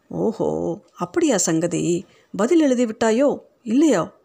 [0.09, 0.48] ஓஹோ
[0.94, 2.07] அப்படியா சங்கதி?
[2.37, 3.38] பதில் எழுதிவிட்டாயோ?
[3.62, 4.16] இல்லையோ?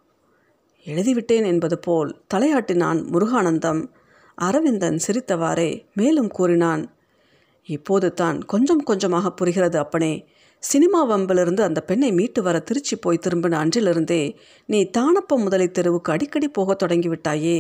[0.86, 3.92] எழுதிவிட்டேன் என்பது போல் தலையாட்டினான் முருகானந்தம்.
[4.36, 6.84] அரவிந்தன் சிரித்தவாறே மேலும் கூறினான்.
[7.64, 10.28] இப்போது தான் கொஞ்சம் கொஞ்சமாக புரிகிறது அப்பனே.
[10.64, 16.48] சினிமா வம்பிலிருந்து அந்த பெண்ணை மீட்டு வர திருச்சி போய் திரும்பின அன்றிலிருந்தே நீ தானப்ப முதலை தெருவுக்கு அடிக்கடி
[16.48, 17.58] போகத் தொடங்கிவிட்டாயே?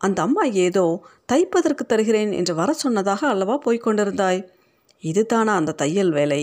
[0.00, 0.84] அந்த அம்மா ஏதோ
[1.32, 4.40] தைப்பதற்கு தருகிறேன் என்று வர சொன்னதாக அல்லவா போய்கொண்டிருந்தாய்
[5.02, 6.42] இதுதானா அந்த தையல் வேலை?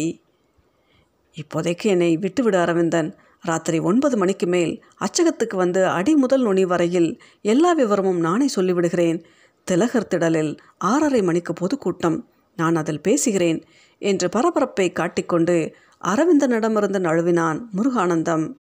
[1.37, 3.09] இப்போதைக்கு என்னை விட்டுவிடு அரவிந்தன்.
[3.43, 7.09] ராத்திரி ஒன்பது மணிக்கு மேல் அச்சகத்துக்கு வந்து அடி முதல் நுனி வரையில்
[7.41, 9.19] எல்லா விவரமும் நானே சொல்லிவிடுகிறேன்.
[9.67, 12.19] திலகர் திடலில் ஆறரை மணிக்கு பொதுக்கூட்டம்.
[12.57, 13.59] நான் அதில் பேசுகிறேன்
[14.01, 15.55] என்று பரபரப்பை காட்டிக்கொண்டு
[16.03, 18.55] அரவிந்தனிடமிருந்து நழுவினான் முருகானந்தம்.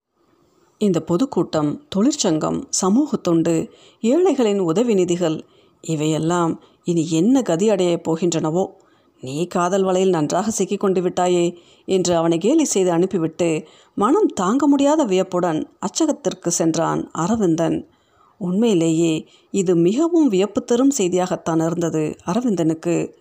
[0.79, 3.69] இந்த பொதுக்கூட்டம் தொழிற்சங்கம் சமூக தொண்டு
[4.01, 5.45] ஏழைகளின் உதவி நிதிகள்
[5.81, 8.67] இவையெல்லாம் இனி என்ன கதி அடையப் போகின்றனவோ?
[9.21, 15.05] நீ காதல் வலையில் நன்றாக சிக்கிக் கொண்டு விட்டாயே என்று அவனை கேலி செய்து அனுப்பிவிட்டு மனம் தாங்க முடியாத
[15.05, 17.89] வியப்புடன் அச்சகத்திற்கு சென்றான் அரவிந்தன்.
[18.39, 23.13] உண்மையிலேயே இது மிகவும் வியப்பு தரும் செய்தியாகத்தான் இருந்தது அரவிந்தனுக்கு.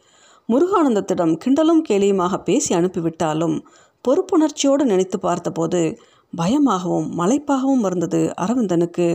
[0.50, 3.66] முருகானந்தத்திடம் கிண்டலும் கேலியுமாக பேசி அனுப்பிவிட்டாலும்
[4.08, 6.00] பொறுப்புணர்ச்சியோடு நினைத்து பார்த்தபோது
[6.36, 9.08] பயமாகவும் மலைப்பாகவும் இருந்தது அரவிந்தனுக்கு.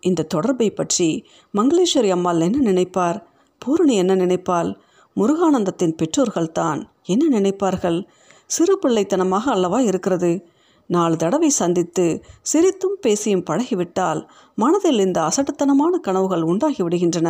[0.00, 1.08] இந்த தொடர்பை பற்றி
[1.54, 3.18] மங்களேஸ்வரி அம்மாள் என்ன நினைப்பார்?
[3.58, 4.70] பூரணி என்ன நினைப்பாள்?
[5.16, 7.98] முருகானந்தத்தின் பெற்றோர்கள்தான் என்ன நினைப்பார்கள்?
[8.46, 10.48] சிறு பிள்ளைத்தனமாக அல்லவா இருக்கிறது?
[10.86, 14.20] நாலு தடவை சந்தித்து சிரித்தும் பேசியும் பழகிவிட்டால்
[14.54, 17.28] மனதில் இந்த அசட்டுத்தனமான கனவுகள் உண்டாகி விடுகின்றன.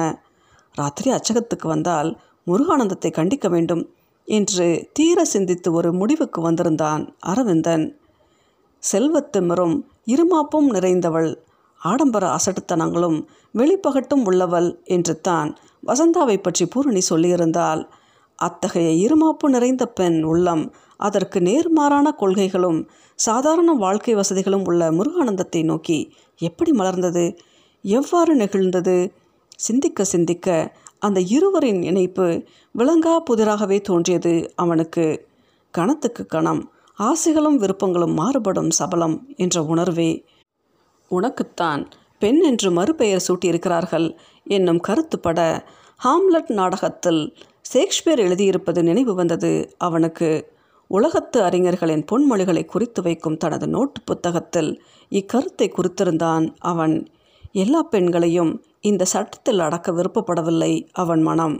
[0.75, 3.85] ராத்திரி அச்சகத்துக்கு வந்தால் முருகானந்தத்தை கண்டிக்க வேண்டும்.
[4.29, 7.85] என்று தீர சிந்தித்து ஒரு முடிவுக்கு வந்திருந்தான் அரவிந்தன்.
[8.83, 11.31] செல்வத்திமரும் இருமாப்பும் நிறைந்தவள்
[11.81, 13.19] ஆடம்பர அசட்டுத்தனங்களும்
[13.55, 15.51] வெளிப்பகட்டும் உள்ளவள் என்று தான்
[15.87, 17.83] வசந்தாவை பற்றி பூரணி சொல்லியிருந்தால்
[18.39, 20.65] அத்தகைய இருமாப்பு நிறைந்த பெண் உள்ளம்
[20.97, 22.81] அதற்கு நேர்மாறான கொள்கைகளும்
[23.19, 25.99] சாதாரண வாழ்க்கை வசதிகளும் உள்ள முருகானந்தத்தை நோக்கி
[26.41, 27.25] எப்படி மலர்ந்தது?
[27.85, 28.97] எவ்வாறு நெகிழ்ந்தது?
[29.57, 30.49] சிந்திக்க சிந்திக்க
[31.07, 32.27] அந்த இருவரின் இணைப்பு
[32.79, 35.07] விளங்கா புதிராகவே தோன்றியது அவனுக்கு.
[35.75, 36.63] கணத்துக்கு கணம்
[36.99, 40.11] ஆசைகளும் விருப்பங்களும் மாறுபடும் சபலம் என்ற உணர்வே.
[41.11, 41.83] உனக்குத்தான்
[42.19, 44.07] பெண் என்று மறுபெயர் சூட்டியிருக்கிறார்கள்
[44.47, 45.41] என்னும் கருத்துப்பட
[46.05, 47.23] ஹாம்லட் நாடகத்தில்
[47.63, 50.31] ஷேக்ஸ்பியர் எழுதியிருப்பது நினைவு வந்தது அவனுக்கு.
[50.91, 54.71] உலகத்து அறிஞர்களின் பொன்மொழிகளை குறித்து வைக்கும் தனது நோட்டு புத்தகத்தில்
[55.11, 56.97] இக்கருத்தை குறித்திருந்தான் அவன்.
[57.53, 58.53] எல்லா பெண்களையும்
[58.85, 61.57] இந்த சட்டத்தில் அடக்க விருப்பப்படவில்லை அவன் மனம்.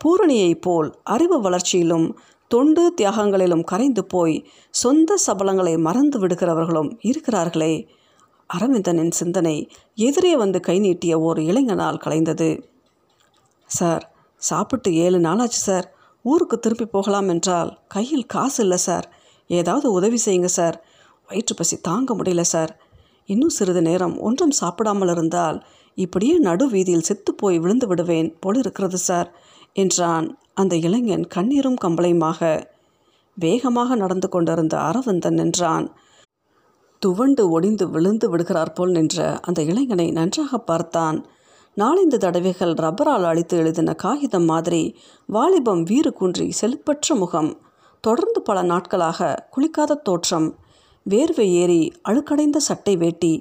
[0.00, 2.06] பூரணியைப் போல் அறிவு வளர்ச்சியிலும்
[2.50, 4.36] தொண்டு தியாகங்களிலும் கரைந்து போய்
[4.70, 7.74] சொந்த சபலங்களை மறந்து விடுகிறவர்களும் இருக்கிறார்களே.
[8.50, 9.56] அரவிந்தனின் சிந்தனை
[9.94, 12.50] எதிரே வந்து கை நீட்டிய ஒரு இளைஞனால் கலைந்தது.
[13.66, 14.04] சார்
[14.42, 15.86] சாப்பிட்டு ஏழு நாளாச்சு சார்.
[16.24, 19.06] ஊருக்கு திருப்பி போகலாம் என்றால் கையில் காசு இல்லை சார்.
[19.50, 20.76] ஏதாவது உதவி செய்யுங்க சார்.
[21.28, 22.72] வயிற்று பசி தாங்க முடியல சார்.
[23.28, 25.58] இன்னும் சிறிது நேரம் ஒன்றும் சாப்பிடாமல் இருந்தால்
[25.98, 29.28] இப்படியே நடு வீதியில் செத்துப்போய் விழுந்து விடுவேன் போல் இருக்கிறது சார்
[29.72, 32.40] என்றான் அந்த இளைஞன் கண்ணீரும் கம்பளையுமாக.
[33.36, 35.86] வேகமாக நடந்து கொண்டிருந்த அரவிந்தன் நின்றான்.
[37.02, 41.18] துவண்டு ஒடிந்து விழுந்து விடுகிறார் போல் நின்ற அந்த இளைஞனை நன்றாக பார்த்தான்.
[41.76, 44.82] நாலந்து தடவைகள் ரப்பரால் அழித்து எழுதின காகிதம் மாதிரி
[45.28, 47.50] வாலிபம் வீறு குன்றி செலுப்பற்ற முகம்
[48.00, 50.48] தொடர்ந்து பல நாட்களாக குளிக்காத தோற்றம்
[51.06, 53.32] வேர்வை ஏறி அழுக்கடைந்த சட்டை வேட்டி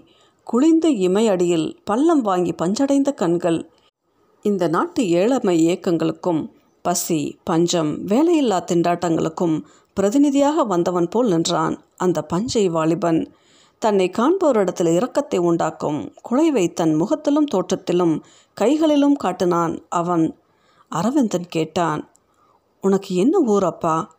[0.52, 3.70] குளிந்த இமை அடியில் பள்ளம் வாங்கி பஞ்சடைந்த கண்கள்.
[4.42, 9.64] இந்த நாட்டு ஏழமை இயக்கங்களுக்கும் பசி பஞ்சம் வேலையில்லா திண்டாட்டங்களுக்கும்
[9.94, 13.32] பிரதிநிதியாக வந்தவன் போல் நின்றான் அந்த பஞ்சை வாலிபன்.
[13.80, 18.22] தன்னை காண்பவரிடத்தில் இரக்கத்தை உண்டாக்கும் குலைவை தன் முகத்திலும் தோற்றத்திலும்
[18.54, 20.38] கைகளிலும் காட்டினான் அவன்.
[20.90, 22.10] அரவிந்தன் கேட்டான்
[22.82, 24.16] உனக்கு என்ன ஊர் அப்பா?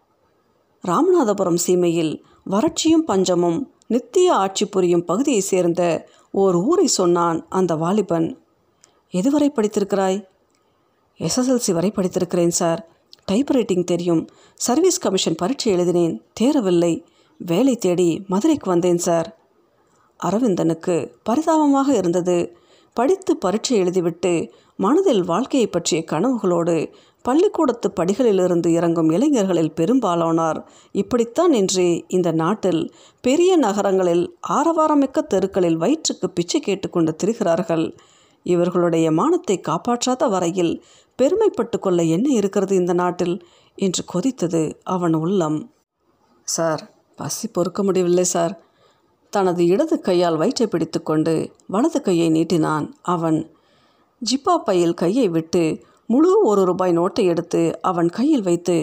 [0.84, 8.38] ராமநாதபுரம் சீமையில் வறட்சியும் பஞ்சமும் நித்திய ஆட்சி புரியும் பகுதியை சேர்ந்த ஓர் ஊரை சொன்னான் அந்த வாலிபன்.
[9.12, 10.24] எதுவரை படித்திருக்கிறாய்?
[11.18, 12.88] எஸ்எஸ்எல்சி வரை படித்திருக்கிறேன் சார்.
[13.32, 14.28] டைப்ரைட்டிங் தெரியும்.
[14.54, 16.22] சர்வீஸ் கமிஷன் பரீட்சை எழுதினேன்.
[16.40, 17.04] தேரவில்லை.
[17.38, 19.38] வேலை தேடி மதுரைக்கு வந்தேன் சார்.
[20.24, 22.56] அரவிந்தனுக்கு பரிதாபமாக இருந்தது.
[22.92, 32.32] படித்து பரீட்சை எழுதிவிட்டு மனதில் வாழ்க்கையை பற்றிய கனவுகளோடு பள்ளிக்கூடத்து படிகளிலிருந்து இறங்கும் இளைஞர்களில் பெரும்பாலானோர் இப்படித்தான் இன்று இந்த
[32.32, 37.98] நாட்டில் பெரிய நகரங்களில் ஆரவாரமிக்க தெருக்களில் வயிற்றுக்கு பிச்சை கேட்டுக்கொண்டு திரிகிறார்கள்.
[38.42, 40.84] இவர்களுடைய மானத்தை காப்பாற்றாத வரையில்
[41.22, 43.46] பெருமைப்பட்டு கொள்ள என்ன இருக்கிறது இந்த நாட்டில்?
[43.76, 45.72] என்று கொதித்தது அவன் உள்ளம்.
[46.42, 48.60] சார் பசி பொறுக்க முடியவில்லை சார்.
[49.30, 53.53] தனது இடது கையால் வயிற்றை பிடித்துக்கொண்டு வலது கையை நீட்டினான் அவன்.
[54.22, 55.62] ஜிப்பா பையில் கையை விட்டு
[56.06, 58.76] முழு ஒரு ரூபாய் நோட்டை எடுத்து அவன் கையில் வைத்து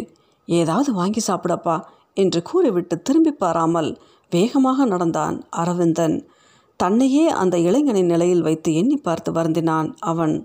[0.47, 1.75] ஏதாவது வாங்கி சாப்பிடப்பா
[2.13, 3.89] என்று கூறிவிட்டு திரும்பி பாராமல்
[4.31, 6.15] வேகமாக நடந்தான் அரவிந்தன்.
[6.79, 10.35] தன்னையே அந்த இளைஞனின் நிலையில் வைத்து எண்ணி பார்த்து வருந்தினான் அவன்.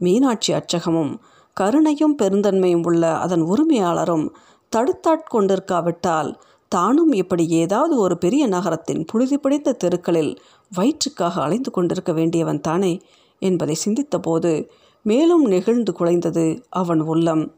[0.00, 1.12] மீனாட்சி அச்சகமும்
[1.56, 4.26] கருணையும் பெருந்தன்மையும் உள்ள அதன் உரிமையாளரும்
[4.72, 6.30] தடுத்தாட்கொண்டிருக்காவிட்டால்
[6.72, 10.32] தானும் இப்படி ஏதாவது ஒரு பெரிய நகரத்தின் புழுதி பிடித்த தெருக்களில்
[10.72, 12.92] வயிற்றுக்காக அலைந்து கொண்டிருக்க வேண்டியவன் தானே
[13.38, 14.68] என்பதை சிந்தித்தபோது
[15.02, 17.54] மேலும் நெகிழ்ந்து குலைந்தது அவன் உள்ளம்.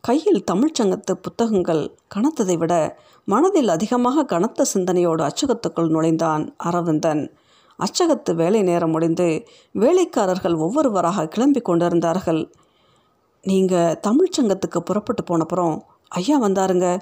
[0.00, 2.74] கையில் தமிழ்ச்சங்கத்து புத்தகங்கள் கனத்ததை விட
[3.24, 7.22] மனதில் அதிகமாக கனத்த சிந்தனையோடு அச்சகத்துக்குள் நுழைந்தான் அரவிந்தன்.
[7.78, 12.52] அச்சகத்து வேலை நேரம் முடிந்து வேலைக்காரர்கள் ஒவ்வொருவராக கிளம்பி கொண்டிருந்தார்கள்.
[13.42, 17.00] நீங்கள் தமிழ்ச்சங்கத்துக்கு புறப்பட்டு போனப்புறம் ஐயா வந்தாருங்க.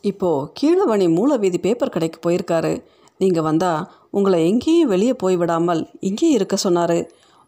[0.00, 2.84] இப்போது கீழவணி மூலவீதி பேப்பர் கடைக்கு போயிருக்காரு.
[3.18, 6.98] நீங்கள் வந்தால் உங்களை எங்கேயும் வெளியே போய் விடாமல் இங்கேயே இருக்க சொன்னார்.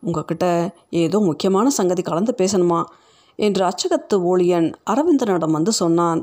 [0.02, 0.46] உங்ககிட்ட
[1.02, 2.80] ஏதோ முக்கியமான சங்கதி கலந்து பேசணுமா?
[3.38, 6.20] என்று அச்சகத்து ஊழியன் அரவிந்தனிடம் வந்து சொன்னான்.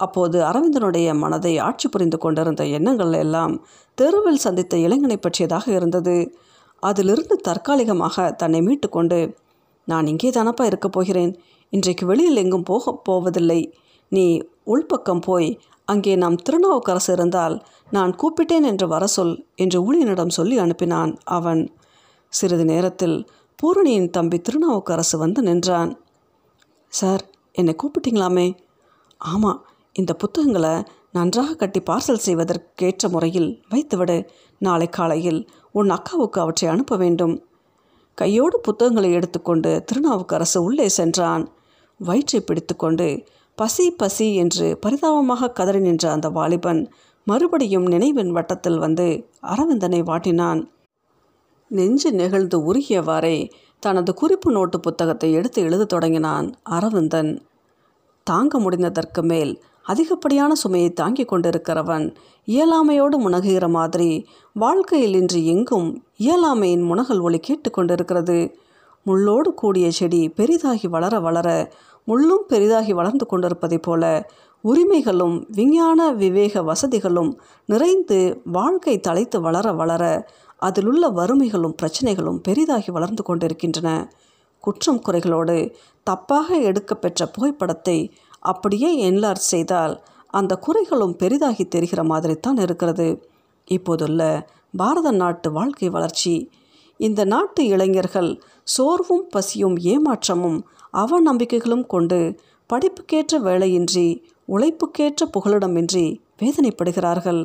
[0.00, 3.54] அப்போது அரவிந்தனுடைய மனதை ஆட்சி புரிந்து கொண்டிருந்த எண்ணங்கள் எல்லாம்
[3.98, 6.16] தெருவில் சந்தித்த இளைஞனை பற்றியதாக இருந்தது.
[6.82, 9.18] அதிலிருந்து தற்காலிகமாக தன்னை மீட்டுக்கொண்டு
[9.88, 11.32] நான் இங்கே தானப்பா இருக்கப் போகிறேன்.
[11.72, 13.60] இன்றைக்கு வெளியில் எங்கும் போக போவதில்லை.
[14.12, 14.24] நீ
[14.66, 15.48] உள்பக்கம் போய்
[15.84, 17.56] அங்கே நாம் திருநாவுக்கரசு இருந்தால்
[17.90, 21.62] நான் கூப்பிட்டேன் என்று வர சொல் என்று ஊழியனிடம் சொல்லி அனுப்பினான் அவன்.
[22.28, 23.16] சிறிது நேரத்தில்
[23.58, 25.90] பூரணியின் தம்பி திருநாவுக்கரசு வந்து நின்றான்.
[26.88, 28.56] சார் என்னை கூப்பிட்டீங்களாமே?
[29.18, 29.60] ஆமாம்
[29.92, 34.26] இந்த புத்தகங்களை நன்றாக கட்டி பார்சல் செய்வதற்கேற்ற முறையில் வைத்துவிடு.
[34.58, 35.40] நாளை காலையில்
[35.72, 37.34] உன் அக்காவுக்கு அவற்றை அனுப்ப வேண்டும்.
[38.14, 41.44] கையோடு புத்தகங்களை எடுத்துக்கொண்டு திருநாவுக்கரசு உள்ளே சென்றான்.
[41.98, 43.06] வயிற்றை பிடித்துக்கொண்டு
[43.58, 46.80] பசி பசி என்று பரிதாபமாக கதறி நின்ற அந்த வாலிபன்
[47.26, 49.06] மறுபடியும் நினைவின் வட்டத்தில் வந்து
[49.42, 50.60] அரவிந்தனை வாட்டினான்.
[51.68, 53.50] நெஞ்சு நெகிழ்ந்து உருகியவாறே
[53.80, 57.42] தனது குறிப்பு நோட்டு புத்தகத்தை எடுத்து எழுதத் தொடங்கினான் அரவிந்தன்.
[58.26, 62.14] தாங்க முடிந்ததற்கு மேல் அதிகப்படியான சுமையை தாங்கிக் கொண்டிருக்கிறவன்
[62.48, 64.10] இயலாமையோடு முனகுகிற மாதிரி
[64.52, 65.88] வாழ்க்கையில் இன்று எங்கும்
[66.18, 68.38] இயலாமையின் முனகல் ஒளி கேட்டுக்கொண்டிருக்கிறது
[69.06, 71.48] முள்ளோடு கூடிய செடி பெரிதாகி வளர வளர
[72.08, 74.04] முள்ளும் பெரிதாகி வளர்ந்து கொண்டிருப்பதைப் போல
[74.64, 77.30] உரிமைகளும் விஞ்ஞான விவேக வசதிகளும்
[77.66, 78.18] நிறைந்து
[78.52, 80.02] வாழ்க்கை தலைத்து வளர வளர
[80.58, 83.88] அதிலுள்ள வறுமைகளும் பிரச்சனைகளும் பெரிதாகி வளர்ந்து கொண்டிருக்கின்றன.
[84.64, 85.56] குற்றம் குறைகளோடு
[86.06, 87.98] தப்பாக எடுக்கப்பெற்ற புகைப்படத்தை
[88.40, 89.94] அப்படியே என்லார்ஜ் செய்தால்
[90.30, 93.08] அந்த குறைகளும் பெரிதாகி தெரிகிற மாதிரி தான் இருக்கிறது.
[93.68, 94.20] இப்போதுள்ள
[94.76, 96.34] பாரத நாட்டு வாழ்க்கை வளர்ச்சி
[97.00, 98.30] இந்த நாட்டு இளைஞர்கள்
[98.64, 100.58] சோர்வும் பசியும் ஏமாற்றமும்
[100.94, 102.18] அவநம்பிக்கைகளும் கொண்டு
[102.70, 104.06] படிப்புக்கேற்ற வேலையின்றி
[104.48, 106.04] உழைப்புக்கேற்ற புகலிடமின்றி
[106.42, 107.42] வேதனைப்படுகிறார்கள்.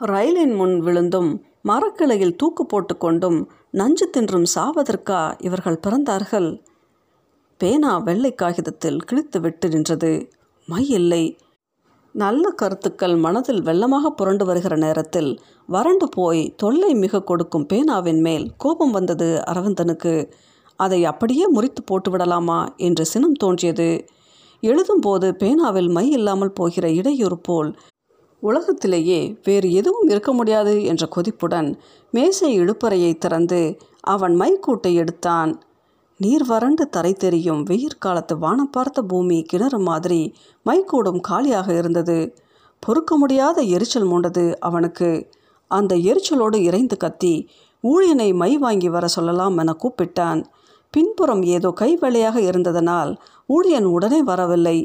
[0.00, 1.30] ரயிலின் முன் விழுந்தும்
[1.62, 3.38] மரக்கிளையில் தூக்கு போட்டுக்கொண்டும்
[3.70, 6.48] நஞ்சு தின்றும் சாவதற்கா இவர்கள் பிறந்தார்கள்.
[7.60, 10.12] பேனா வெள்ளை காகிதத்தில் கிழித்து விட்டு நின்றது.
[10.68, 11.24] மை இல்லை
[12.14, 15.30] நல்ல கருத்துக்கள் மனதில் வெள்ளமாக புரண்டு வருகிற நேரத்தில்
[15.68, 20.14] வறண்டு போய் தொல்லை மிக கொடுக்கும் பேனாவின் மேல் கோபம் வந்தது அரவிந்தனுக்கு.
[20.78, 23.90] அதை அப்படியே முறித்து போட்டு விடலாமா என்று சினம் தோன்றியது.
[24.62, 27.70] எழுதும்போது பேனாவில் மை இல்லாமல் போகிற இடையூறு போல்
[28.42, 31.70] உலகத்திலேயே வேறு எதுவும் இருக்க முடியாது என்ற கொதிப்புடன்
[32.10, 33.60] மேசை இழுப்பறையை திறந்து
[34.06, 35.52] அவன் மைக்கூட்டை எடுத்தான்.
[36.20, 40.20] நீர் வறண்டு தரை தெரியும் வெயிற் காலத்து வானம் பார்த்த பூமி கிணறு மாதிரி
[40.66, 42.18] மைக்கூடும் காலியாக இருந்தது.
[42.82, 45.10] பொறுக்க முடியாத எரிச்சல் மூண்டது அவனுக்கு.
[45.70, 47.34] அந்த எரிச்சலோடு இறைந்து கத்தி
[47.84, 50.40] ஊழியனை மை வாங்கி வர சொல்லலாம் என கூப்பிட்டான்.
[50.94, 53.10] பின்புறம் ஏதோ கை வேலையாக இருந்ததனால்
[53.48, 54.78] ஊழியன் உடனே வரவில்லை.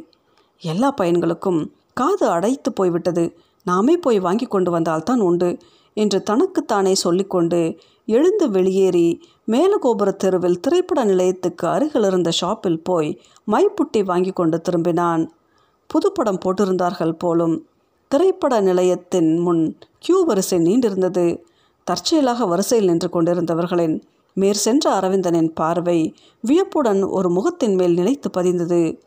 [0.62, 1.62] எல்லா பையன்களுக்கும்
[1.94, 3.24] காது அடைத்து போய்விட்டது.
[3.66, 5.50] நாமே போய் வாங்கி கொண்டு வந்தால்தான் உண்டு
[5.94, 7.60] என்று தனக்குத்தானே சொல்லிக்கொண்டு
[8.06, 9.08] எழுந்து வெளியேறி
[9.52, 13.10] மேலகோபுர தெருவில் திரைப்பட நிலையத்துக்கு அருகில் இருந்த ஷாப்பில் போய்
[13.52, 15.24] மைப்புட்டி வாங்கி கொண்டு திரும்பினான்.
[15.90, 17.56] புதுப்படம் போட்டிருந்தார்கள் போலும்
[18.12, 19.64] திரைப்பட நிலையத்தின் முன்
[20.00, 21.26] கியூ வரிசை நீண்டிருந்தது.
[21.88, 23.96] தற்செயலாக வரிசையில் நின்று கொண்டிருந்தவர்களின்
[24.34, 29.02] மேற் சென்ற அரவிந்தனின் பார்வை வியப்புடன் ஒரு முகத்தின் மேல் நிலைத்து பதிந்தது.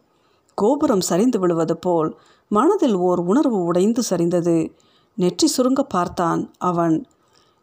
[0.54, 2.18] கோபுரம் சரிந்து விழுவது போல்
[2.48, 4.56] மனதில் ஓர் உணர்வு உடைந்து சரிந்தது.
[5.14, 7.06] நெற்றி சுருங்க பார்த்தான் அவன்.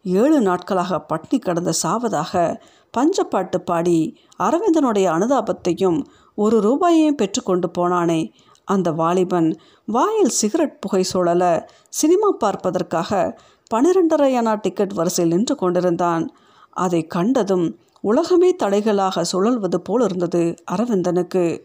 [0.04, 2.62] ஏழு நாட்களாக பட்னி கடந்த சாவதாக
[2.94, 6.00] பஞ்சப்பாட்டு பாடி அரவிந்தனுடைய அனுதாபத்தையும்
[6.36, 8.32] ஒரு ரூபாயையும் பெற்றுக்கொண்டு போனானே.
[8.66, 9.50] அந்த வாலிபன்
[9.86, 11.44] வாயில் சிகரெட் புகை சூழல
[11.90, 13.40] சினிமா பார்ப்பதற்காக
[13.74, 16.36] பனிரெண்டரை அணா டிக்கெட் வரிசையில் நின்று கொண்டிருந்தான்.
[16.74, 21.64] அதை கண்டதும் உலகமே தடைகளாக சுழல்வது போல் இருந்தது அரவிந்தனுக்கு.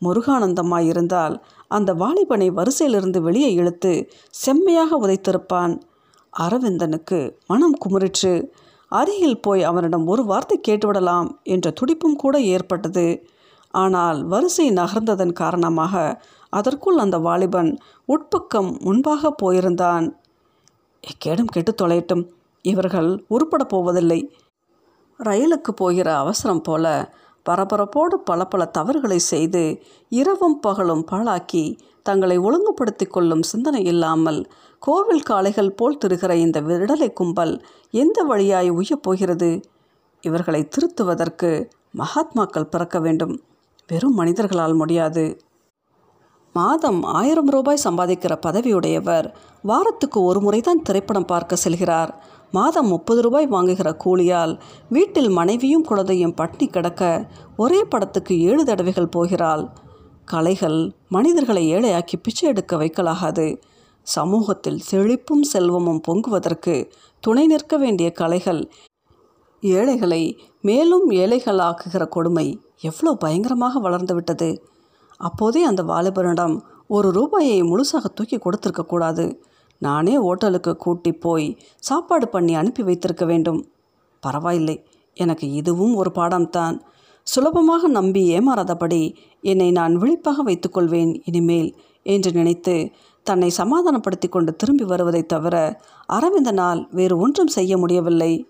[0.00, 3.92] முருகானந்தமாய் இருந்தால் அந்த வாலிபனை வரிசையிலிருந்து வெளியே இழுத்து
[4.30, 5.80] செம்மையாக உதைத்திருப்பான்.
[6.40, 8.44] அரவிந்தனுக்கு மனம் குமுறிற்று.
[8.88, 13.26] அருகில் போய் அவனிடம் ஒரு வார்த்தை கேட்டுவிடலாம் என்ற துடிப்பும் கூட ஏற்பட்டது.
[13.70, 17.78] ஆனால் வரிசை நகர்ந்ததன் காரணமாக அதற்குள் அந்த வாலிபன்
[18.08, 20.06] உட்பக்கம் முன்பாக போயிருந்தான்.
[21.04, 22.24] எக்கேடும் கெட்டு தொலையட்டும்.
[22.62, 24.34] இவர்கள் உருப்பட போவதில்லை.
[25.24, 27.14] ரயிலுக்கு போகிற அவசரம் போல
[27.50, 35.70] பரபரப்போடு பல பல தவறுகளை செய்து இரவும் பகலும் பாழாக்கி தங்களை ஒழுங்குபடுத்தி கொள்ளும் சிந்தனை இல்லாமல் கோவில் காளைகள்
[35.70, 39.60] போல் திருகிற இந்த விடலை கும்பல் எந்த வழியாய் உய்யப் போகிறது?
[40.20, 43.42] இவர்களை திருத்துவதற்கு மகாத்மாக்கள் பிறக்க வேண்டும்.
[43.88, 45.40] வெறும் மனிதர்களால் முடியாது.
[46.52, 52.12] மாதம் ஆயிரம் ரூபாய் சம்பாதிக்கிற பதவியுடையவர் வாரத்துக்கு ஒரு முறைதான் திரைப்படம் பார்க்க செல்கிறார்.
[52.52, 54.52] மாதம் முப்பது ரூபாய் வாங்குகிற கூலியால்
[54.88, 57.02] வீட்டில் மனைவியும் குழந்தையும் பட்னி கிடக்க
[57.56, 59.64] ஒரே படத்துக்கு ஏழு தடவைகள் போகிறாள்.
[60.24, 60.78] கலைகள்
[61.08, 63.46] மனிதர்களை ஏழையாக்கி பிச்சை எடுக்க வைக்கலாகாது.
[64.06, 66.74] சமூகத்தில் செழிப்பும் செல்வமும் பொங்குவதற்கு
[67.22, 68.62] துணை நிற்க வேண்டிய கலைகள்.
[69.62, 70.22] ஏழைகளை
[70.60, 72.46] மேலும் ஏழைகளாக்குகிற கொடுமை
[72.80, 74.50] எவ்வளோ பயங்கரமாக வளர்ந்துவிட்டது
[75.20, 76.54] அப்போதே அந்த வாலிபனிடம்
[76.86, 79.24] ஒரு ரூபாயை முழுசாக தூக்கி கொடுத்துருக்கக்கூடாது
[79.82, 83.60] நானே ஓட்டலுக்கு கூட்டி போய் சாப்பாடு பண்ணி அனுப்பி வைத்திருக்க வேண்டும்.
[84.20, 86.80] பரவாயில்லை எனக்கு இதுவும் ஒரு பாடம்தான்.
[87.22, 92.90] சுலபமாக நம்பி ஏமாறாதபடி என்னை நான் விழிப்பாக வைத்துக்கொள்வேன் இனிமேல் என்று நினைத்து
[93.22, 95.80] தன்னை சமாதானப்படுத்தி கொண்டு திரும்பி வருவதைத் தவிர
[96.12, 98.46] அரவிந்தனால் வேறு ஒன்றும் செய்ய முடியவில்லை.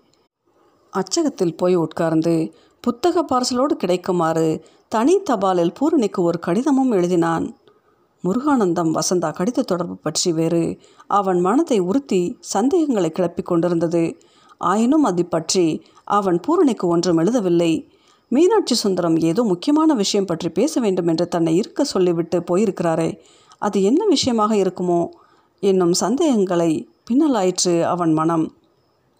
[0.89, 7.53] அச்சகத்தில் போய் உட்கார்ந்து புத்தக பார்சலோடு கிடைக்குமாறு தனி தபாலில் பூரணிக்கு ஒரு கடிதமும் எழுதினான்.
[8.23, 10.79] முருகானந்தம் வசந்தா கடித தொடர்பு பற்றி வேறு.
[11.07, 14.17] அவன் மனதை உறுத்தி சந்தேகங்களை கிளப்பிக் கொண்டிருந்தது.
[14.57, 17.87] ஆயினும் அது பற்றி அவன் பூரணிக்கு ஒன்றும் எழுதவில்லை.
[18.27, 23.19] மீனாட்சி சுந்தரம் ஏதோ முக்கியமான விஷயம் பற்றி பேச வேண்டும் என்று தன்னை இருக்க சொல்லிவிட்டு போயிருக்கிறாரே.
[23.57, 25.09] அது என்ன விஷயமாக இருக்குமோ?
[25.59, 26.71] என்னும் சந்தேகங்களை
[27.09, 28.55] பின்னலாயிற்று அவன் மனம்.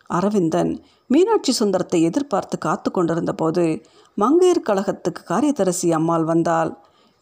[0.09, 3.81] அரவிந்தன் மீனாட்சி சுந்தரத்தை எதிர்பார்த்து காத்து கொண்டிருந்த போது
[4.17, 6.71] மங்கையர் கழகத்துக்கு காரியதரிசி அம்மாள் வந்தால்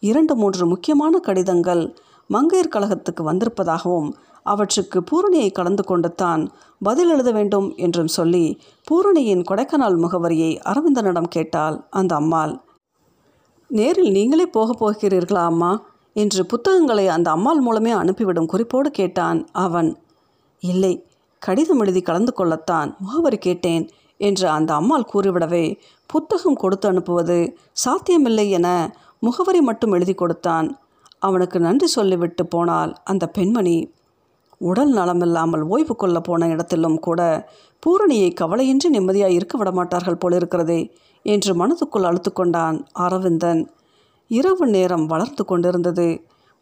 [0.02, 1.82] இரண்டு மூன்று முக்கியமான கடிதங்கள்
[2.30, 4.10] மங்கையர் கழகத்துக்கு வந்திருப்பதாகவும்
[4.46, 6.42] அவற்றுக்கு பூரணியை கலந்து கொண்டு தான்
[6.80, 8.44] பதில் எழுத வேண்டும் என்றும் சொல்லி
[8.86, 12.54] பூரணியின் கொடைக்கானல் முகவரியை அரவிந்தனிடம் கேட்டாள் அந்த அம்மாள்.
[13.70, 15.70] நேரில் நீங்களே போக போகிறீர்களா அம்மா?
[16.16, 19.90] என்று புத்தகங்களை அந்த அம்மாள் மூலமே அனுப்பிவிடும் குறிப்போடு கேட்டான் அவன்.
[20.62, 20.92] இல்லை
[21.42, 23.84] கடிதம் எழுதி கலந்து கொள்ளத்தான் முகவரி கேட்டேன்
[24.20, 25.64] என்று அந்த அம்மாள் கூறிவிடவே
[26.10, 27.38] புத்தகம் கொடுத்து அனுப்புவது
[27.84, 28.68] சாத்தியமில்லை என
[29.22, 30.68] முகவரி மட்டும் எழுதி கொடுத்தான்.
[31.18, 33.76] அவனுக்கு நன்றி சொல்லிவிட்டு போனால் அந்த பெண்மணி.
[34.70, 37.20] உடல் நலமில்லாமல் ஓய்வு கொள்ள போன இடத்திலும் கூட
[37.82, 40.80] பூரணியை கவலையின்றி நிம்மதியாக இருக்க விடமாட்டார்கள் போலிருக்கிறதே
[41.26, 43.62] என்று மனதுக்குள் அழுத்து கொண்டான் அரவிந்தன்.
[44.30, 46.08] இரவு நேரம் வளர்ந்து கொண்டிருந்தது.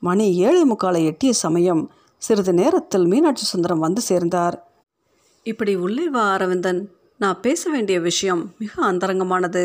[0.02, 1.82] மணி ஏழை முக்காலை எட்டிய சமயம்
[2.22, 4.56] சிறிது நேரத்தில் மீனாட்சி சுந்தரம் வந்து சேர்ந்தார்.
[5.46, 6.80] இப்படி உள்ளே வா அரவிந்தன்.
[7.20, 9.62] நான் பேச வேண்டிய விஷயம் மிக அந்தரங்கமானது.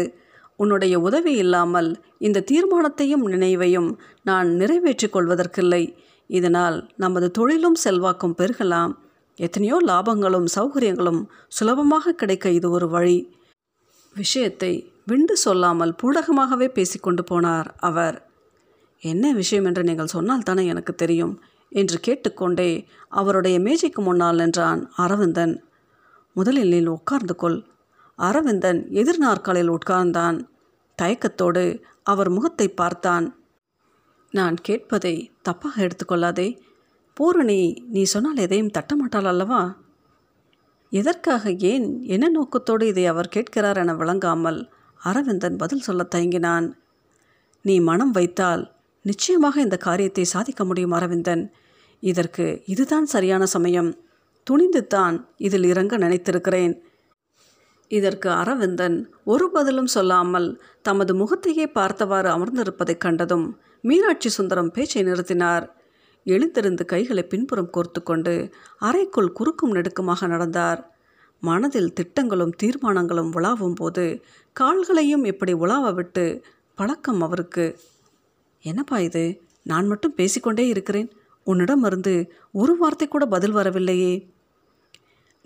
[0.56, 3.90] உன்னுடைய உதவி இல்லாமல் இந்த தீர்மானத்தையும் நினைவையும்
[4.24, 5.84] நான் நிறைவேற்றிக் கொள்வதற்கில்லை.
[6.30, 8.94] இதனால் நமது தொழிலும் செல்வாக்கும் பெருகலாம்.
[9.40, 13.18] எத்தனையோ லாபங்களும் சௌகரியங்களும் சுலபமாக கிடைக்க இது ஒரு வழி.
[14.16, 14.72] விஷயத்தை
[15.06, 18.16] விண்டு சொல்லாமல் பூடகமாகவே பேசிக்கொண்டு போனார் அவர்.
[19.04, 21.34] என்ன விஷயம் என்று நீங்கள் சொன்னால் தானே எனக்கு தெரியும்
[21.72, 22.70] என்று கேட்டுக்கொண்டே
[23.10, 25.56] அவருடைய மேஜைக்கு முன்னால் நின்றான் அரவிந்தன்.
[26.36, 27.60] முதலில் நீ உட்கார்ந்து கொள்.
[28.20, 30.48] அரவிந்தன் எதிர் நாற்காலில் உட்கார்ந்தான்.
[31.02, 33.44] தயக்கத்தோடு அவர் முகத்தை பார்த்தான்.
[34.32, 36.60] நான் கேட்பதை தப்பாக எடுத்துக்கொள்ளாதே.
[37.14, 39.78] பூரணி நீ சொன்னால் எதையும் தட்டமாட்டாள் அல்லவா?
[40.90, 46.74] எதற்காக ஏன் என்ன நோக்கத்தோடு இதை அவர் கேட்கிறார் என விளங்காமல் அரவிந்தன் பதில் சொல்ல தயங்கினான்.
[47.62, 51.52] நீ மனம் வைத்தால் நிச்சயமாக இந்த காரியத்தை சாதிக்க முடியும் அரவிந்தன்.
[52.00, 53.98] இதற்கு இதுதான் சரியான சமயம்.
[54.44, 56.85] துணிந்து தான் இதில் இறங்க நினைத்திருக்கிறேன்.
[57.88, 65.70] இதற்கு அரவிந்தன் ஒரு பதிலும் சொல்லாமல் தமது முகத்தையே பார்த்தவாறு அமர்ந்திருப்பதைக் கண்டதும் மீனாட்சி சுந்தரம் பேச்சை நிறுத்தினார்.
[66.24, 70.94] எழுந்திருந்து கைகளை பின்புறம் கோர்த்து கொண்டு அறைக்குள் குறுக்கும் நெடுக்குமாக நடந்தார்.
[71.40, 74.24] மனதில் திட்டங்களும் தீர்மானங்களும் உலாவும் போது
[74.60, 76.44] கால்களையும் இப்படி உலாவ விட்டு
[76.76, 77.80] பழக்கம் அவருக்கு.
[78.62, 79.42] என்னப்பா இது?
[79.64, 81.12] நான் மட்டும் பேசிக்கொண்டே இருக்கிறேன்.
[81.46, 84.35] உன்னிடமிருந்து ஒரு வார்த்தை கூட பதில் வரவில்லையே.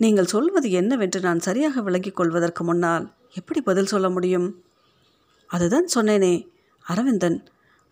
[0.00, 4.62] நீங்கள் சொல்வது என்னவென்று நான் சரியாக விளங்கிக் கொள்வதற்கு முன்னால் எப்படி பதில் சொல்ல முடியும்?
[5.46, 6.34] அதுதான் சொன்னேனே
[6.84, 7.44] அரவிந்தன்.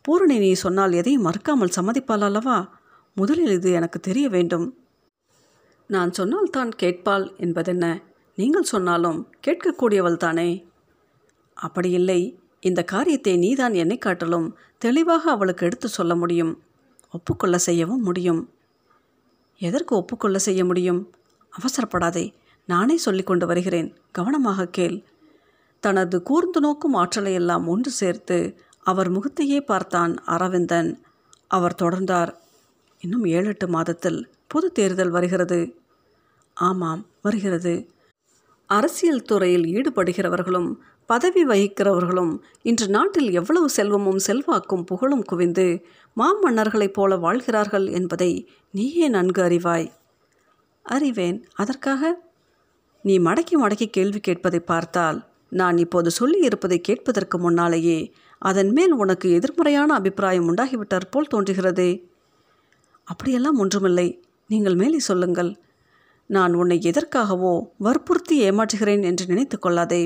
[0.02, 2.72] பூரணி நீ சொன்னால் எதையும் மறுக்காமல் சம்மதிப்பாள் அல்லவா?
[3.14, 4.66] முதலில் இது எனக்கு தெரிய வேண்டும்.
[5.86, 8.02] நான் சொன்னால் தான் கேட்பாள் என்பதென்ன?
[8.34, 10.66] நீங்கள் சொன்னாலும் கேட்கக்கூடியவள் தானே?
[11.54, 12.20] அப்படி இல்லை.
[12.60, 16.62] இந்த காரியத்தை நீதான் என்னை காட்டலும் தெளிவாக அவளுக்கு எடுத்து சொல்ல முடியும்.
[17.10, 18.42] ஒப்புக்கொள்ள செய்யவும் முடியும்.
[19.60, 21.12] எதற்கு ஒப்புக்கொள்ள செய்ய முடியும்?
[21.58, 22.34] அவசரப்படாதே.
[22.66, 23.94] நானே சொல்லிக் கொண்டு வருகிறேன்.
[24.12, 25.04] கவனமாக கேள்.
[25.80, 31.00] தனது கூர்ந்து நோக்கும் ஆற்றலை எல்லாம் ஒன்று சேர்த்து அவர் முகத்தையே பார்த்தான் அரவிந்தன்.
[31.48, 32.34] அவர் தொடர்ந்தார்.
[33.00, 35.80] இன்னும் ஏழு எட்டு மாதத்தில் பொது தேர்தல் வருகிறது.
[36.54, 37.90] ஆமாம் வருகிறது.
[38.66, 40.74] அரசியல் துறையில் ஈடுபடுகிறவர்களும்
[41.06, 45.86] பதவி வகிக்கிறவர்களும் இன்று நாட்டில் எவ்வளவு செல்வமும் செல்வாக்கும் புகழும் குவிந்து
[46.16, 49.90] மாமன்னர்களைப் போல வாழ்கிறார்கள் என்பதை நீயே நன்கு அறிவாய்.
[50.88, 51.44] அறிவேன்.
[51.54, 52.22] அதற்காக
[53.02, 59.30] நீ மடக்கி மடக்கி கேள்வி கேட்பதை பார்த்தால் நான் இப்போது சொல்லி இருப்பதை கேட்பதற்கு முன்னாலேயே அதன் மேல் உனக்கு
[59.30, 61.90] எதிர்மறையான அபிப்பிராயம் உண்டாகிவிட்டார் போல் தோன்றுகிறதே.
[63.04, 64.22] அப்படியெல்லாம் ஒன்றுமில்லை.
[64.48, 65.56] நீங்கள் மேலே சொல்லுங்கள்.
[66.26, 70.02] நான் உன்னை எதற்காகவோ வற்புறுத்தி ஏமாற்றுகிறேன் என்று நினைத்து கொள்ளாதே.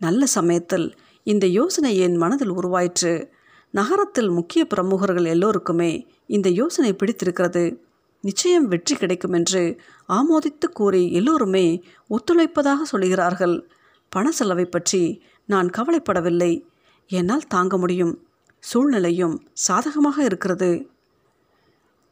[0.00, 3.30] நல்ல சமயத்தில் இந்த யோசனை என் மனதில் உருவாயிற்று.
[3.70, 7.83] நகரத்தில் முக்கிய பிரமுகர்கள் எல்லோருக்குமே இந்த யோசனை பிடித்திருக்கிறது.
[8.24, 13.70] நிச்சயம் வெற்றி கிடைக்கும் என்று ஆமோதித்து கூறி எல்லோருமே ஒத்துழைப்பதாக சொல்கிறார்கள்
[14.08, 16.64] பண செலவை பற்றி நான் கவலைப்படவில்லை.
[17.06, 18.26] என்னால் தாங்க முடியும்.
[18.58, 20.90] சூழ்நிலையும் சாதகமாக இருக்கிறது.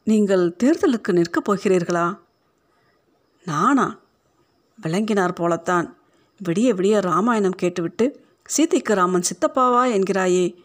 [0.04, 2.18] நீங்கள் தேர்தலுக்கு நிற்கப் போகிறீர்களா?
[3.44, 3.98] நானா?
[4.82, 5.96] விளங்கினார் போலத்தான்.
[6.44, 10.56] விடிய விடிய ராமாயணம் கேட்டுவிட்டு சீதைக்கு ராமன் சித்தப்பாவா என்கிறாயே.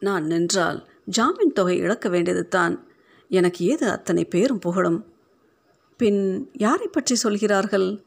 [0.00, 2.85] நான் நின்றால் ஜாமீன் தொகை இழக்க வேண்டியது தான்
[3.28, 5.06] எனக்கு ஏது அத்தனை பேரும் புகழும்?
[5.96, 8.04] பின் யாரை பற்றி சொல்கிறார்கள்?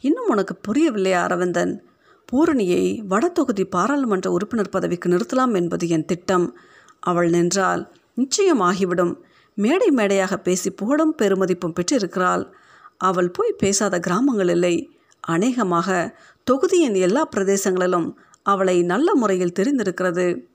[0.00, 1.84] இன்னும் உனக்கு புரியவில்லையா அரவிந்தன்.
[2.32, 6.56] பூரணியை வடதொகுதி பாராளுமன்ற உறுப்பினர் பதவிக்கு நிறுத்தலாம் என்பது என் திட்டம்.
[7.00, 9.22] அவள் நின்றால் நிச்சயம் ஆகிவிடும்.
[9.54, 12.52] மேடை மேடையாக பேசி புகழும் பெருமதிப்பும் பெற்றிருக்கிறாள்.
[12.96, 14.96] அவள் போய் பேசாத கிராமங்கள் இல்லை.
[15.20, 18.12] அநேகமாக தொகுதியின் எல்லா பிரதேசங்களிலும்
[18.42, 20.53] அவளை நல்ல முறையில் தெரிந்திருக்கிறது.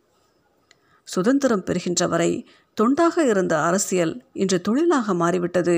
[1.14, 2.32] சுதந்திரம் பெறுகின்ற வரை
[2.78, 5.78] தொண்டாக இருந்த அரசியல் இன்று தொழிலாக மாறிவிட்டது.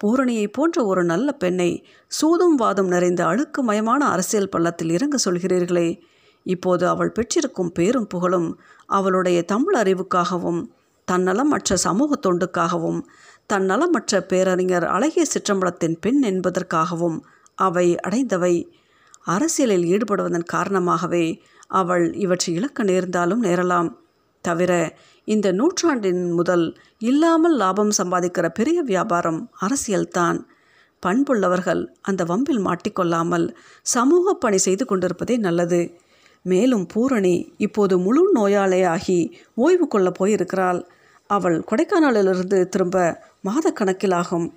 [0.00, 1.70] பூரணியை போன்ற ஒரு நல்ல பெண்ணை
[2.08, 5.88] சூதும் வாதம் நிறைந்த அழுக்குமயமான அரசியல் பள்ளத்தில் இறங்க சொல்கிறீர்களே.
[6.46, 8.48] இப்போது அவள் பெற்றிருக்கும் பேரும் புகழும்
[8.86, 10.60] அவளுடைய தமிழ் அறிவுக்காகவும்
[11.08, 13.00] தன்னலமற்ற சமூக தொண்டுக்காகவும்
[13.52, 17.18] தன்னலமற்ற பேரறிஞர் அழகிய சிற்றம்பலத்தின் பெண் என்பதற்காகவும்
[17.54, 18.54] அவை அடைந்தவை.
[19.24, 21.24] அரசியலில் ஈடுபடுவதன் காரணமாகவே
[21.66, 23.90] அவள் இவற்றை இழக்க நேர்ந்தாலும் நேரலாம்.
[24.40, 24.72] தவிர
[25.24, 30.38] இந்த நூற்றாண்டின் முதல் இல்லாமல் லாபம் சம்பாதிக்கிற பெரிய வியாபாரம் அரசியல்தான்
[31.02, 33.46] பண்புள்ளவர்கள் அந்த வம்பில் மாட்டிக்கொள்ளாமல்
[33.82, 35.80] சமூக பணி செய்து கொண்டிருப்பதே நல்லது.
[36.42, 40.80] மேலும் பூரணி இப்போது முழு நோயாளியாகி ஓய்வு கொள்ளப் போயிருக்கிறாள்.
[41.26, 44.48] அவள் கொடைக்கானலிலிருந்து திரும்ப மாதக்கணக்கிலாகும்.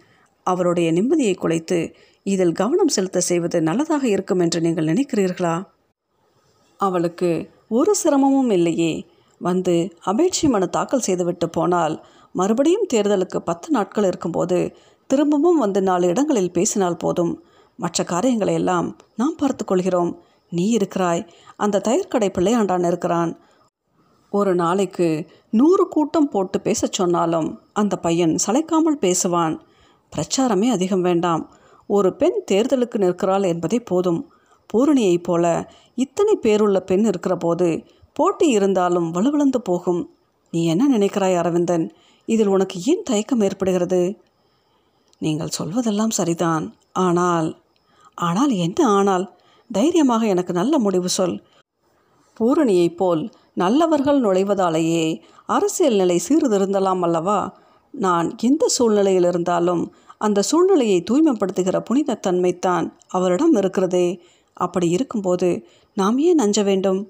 [0.44, 1.80] அவருடைய நிம்மதியை குலைத்து
[2.26, 5.56] இதில் கவனம் செலுத்த செய்வது நல்லதாக இருக்கும் என்று நீங்கள் நினைக்கிறீர்களா?
[6.80, 8.94] அவளுக்கு ஒரு சிரமமும் இல்லையே.
[9.44, 9.76] வந்து
[10.06, 11.96] அபேட்சி மனு தாக்கல் செய்துவிட்டு போனால்
[12.34, 14.60] மறுபடியும் தேர்தலுக்கு பத்து நாட்கள் இருக்கும்போது
[15.08, 17.34] திரும்பவும் வந்து நாலு இடங்களில் பேசினால் போதும்.
[17.76, 20.12] மற்ற காரியங்களை எல்லாம் நாம் பார்த்து கொள்கிறோம்.
[20.50, 21.26] நீ இருக்கிறாய்.
[21.58, 23.32] அந்த தயிர்க்கடை பிள்ளையாண்டான் இருக்கிறான்.
[24.30, 25.08] ஒரு நாளைக்கு
[25.50, 29.56] நூறு கூட்டம் போட்டு பேசச் சொன்னாலும் அந்த பையன் சளைக்காமல் பேசுவான்.
[30.14, 31.44] பிரச்சாரமே அதிகம் வேண்டாம்.
[31.88, 34.22] ஒரு பெண் தேர்தலுக்கு நிற்கிறாள் என்பதே போதும்.
[34.70, 35.46] பூரணியைப் போல
[35.96, 37.68] இத்தனை பேருள்ள பெண் இருக்கிற போது
[38.14, 40.02] போட்டி இருந்தாலும் வலுவிழந்து போகும்.
[40.52, 41.86] நீ என்ன நினைக்கிறாய் அரவிந்தன்?
[42.28, 44.02] இதில் உனக்கு ஏன் தயக்கம் ஏற்படுகிறது?
[45.22, 46.66] நீங்கள் சொல்வதெல்லாம் சரிதான்.
[46.92, 47.50] ஆனால்
[48.18, 49.26] ஆனால் என்ன ஆனால்?
[49.72, 51.38] தைரியமாக எனக்கு நல்ல முடிவு சொல்.
[52.40, 57.40] பூரணியைப் போல் நல்லவர்கள் நுழைவதாலேயே அரசியல் நிலை சீர்திருந்தலாம் அல்லவா?
[57.94, 59.84] நான் எந்த சூழ்நிலையில் இருந்தாலும்
[60.18, 64.08] அந்த சூழ்நிலையை தூய்மைப்படுத்துகிற புனிதத்தன்மைத்தான் அவரிடம் இருக்கிறதே.
[64.58, 65.50] அப்படி இருக்கும்போது
[65.98, 67.02] நாம் ஏன் அஞ்ச வேண்டும்?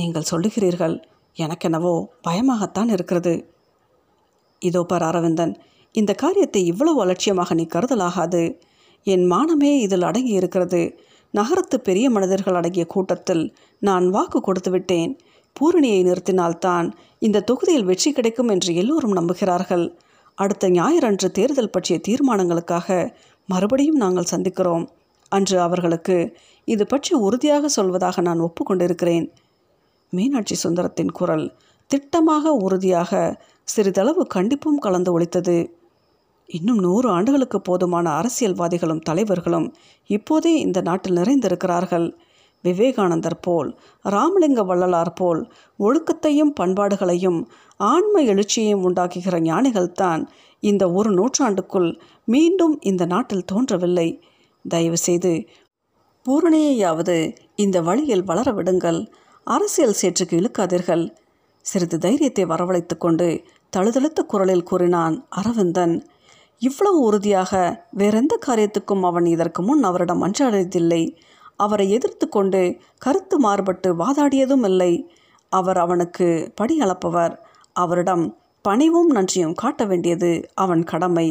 [0.00, 0.96] நீங்கள் சொல்லுகிறீர்கள்
[1.36, 1.94] எனக்கெனவோ
[2.26, 3.34] பயமாகத்தான் இருக்கிறது.
[4.62, 5.54] இதோ பார் அரவிந்தன்
[5.94, 8.42] இந்த காரியத்தை இவ்வளவு அலட்சியமாக நீ கருதலாகாது.
[9.06, 10.82] என் மானமே இதில் அடங்கி இருக்கிறது.
[11.34, 13.44] நகரத்து பெரிய மனிதர்கள் அடங்கிய கூட்டத்தில்
[13.82, 15.10] நான் வாக்கு கொடுத்து விட்டேன்.
[15.56, 16.86] பூரணியை நிறுத்தினால்தான்
[17.26, 19.86] இந்த தொகுதியில் வெற்றி கிடைக்கும் என்று எல்லோரும் நம்புகிறார்கள்.
[20.38, 22.88] அடுத்த ஞாயிறன்று தேர்தல் பற்றிய தீர்மானங்களுக்காக
[23.48, 24.84] மறுபடியும் நாங்கள் சந்திக்கிறோம்.
[25.32, 26.16] அன்று அவர்களுக்கு
[26.68, 29.26] இது பற்றி உறுதியாக சொல்வதாக நான் ஒப்புக்கொண்டிருக்கிறேன்.
[30.10, 31.46] மீனாட்சி சுந்தரத்தின் குரல்
[31.90, 33.12] திட்டமாக உறுதியாக
[33.68, 35.56] சிறிதளவு கண்டிப்பும் கலந்து ஒழித்தது
[36.48, 39.66] இன்னும் நூறு ஆண்டுகளுக்கு போதுமான அரசியல்வாதிகளும் தலைவர்களும்
[40.06, 42.06] இப்போதே இந்த நாட்டில் நிறைந்திருக்கிறார்கள்.
[42.62, 43.68] விவேகானந்தர் போல்
[44.04, 47.38] ராமலிங்க வள்ளலார் போல் ஒழுக்கத்தையும் பண்பாடுகளையும்
[47.76, 50.22] ஆன்ம எழுச்சியையும் உண்டாக்குகிற ஞானிகள்தான்
[50.60, 51.90] இந்த ஒரு நூற்றாண்டுக்குள்
[52.24, 54.08] மீண்டும் இந்த நாட்டில் தோன்றவில்லை.
[54.64, 55.32] தயவுசெய்து
[56.26, 57.16] பூரணியையாவது
[57.56, 59.00] இந்த வழியில் வளர விடுங்கள்.
[59.54, 61.04] அரசியல் சேற்றுக்கு இழுக்காதீர்கள்.
[61.64, 63.44] சிறிது தைரியத்தை வரவழைத்து கொண்டு
[63.76, 65.94] தழுதழுத்த குரலில் கூறினான் அரவிந்தன்
[66.58, 67.52] இவ்வளவு உறுதியாக
[67.90, 71.02] வேறெந்த காரியத்துக்கும் அவன் இதற்கு முன் அவரிடம் அன்றாடியதில்லை.
[71.56, 72.60] அவரை எதிர்த்து கொண்டு
[72.98, 75.10] கருத்து மாறுபட்டு வாதாடியதும் இல்லை.
[75.52, 77.36] அவர் அவனுக்கு படி அளப்பவர்.
[77.72, 81.28] அவரிடம் பணிவும் நன்றியும் காட்ட வேண்டியது அவன் கடமை.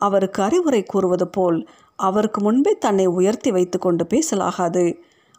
[0.00, 4.86] அவருக்கு அறிவுரை கூறுவது போல் அவருக்கு முன்பே தன்னை உயர்த்தி வைத்து கொண்டு பேசலாகாது.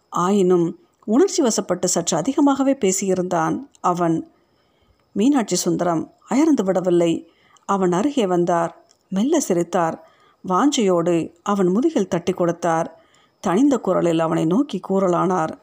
[0.10, 0.68] ஆயினும்
[1.06, 4.32] உணர்ச்சி வசப்பட்டு சற்று அதிகமாகவே பேசியிருந்தான் அவன்.
[5.12, 7.32] மீனாட்சி சுந்தரம் அயர்ந்து விடவில்லை.
[7.66, 8.86] அவன் அருகே வந்தார்.
[9.10, 10.08] மெல்ல சிரித்தார்.
[10.48, 13.04] வாஞ்சையோடு அவன் முதுகில் தட்டி கொடுத்தார்.
[13.40, 15.60] தனிந்த குரலில் அவனை நோக்கி கூறலானார்.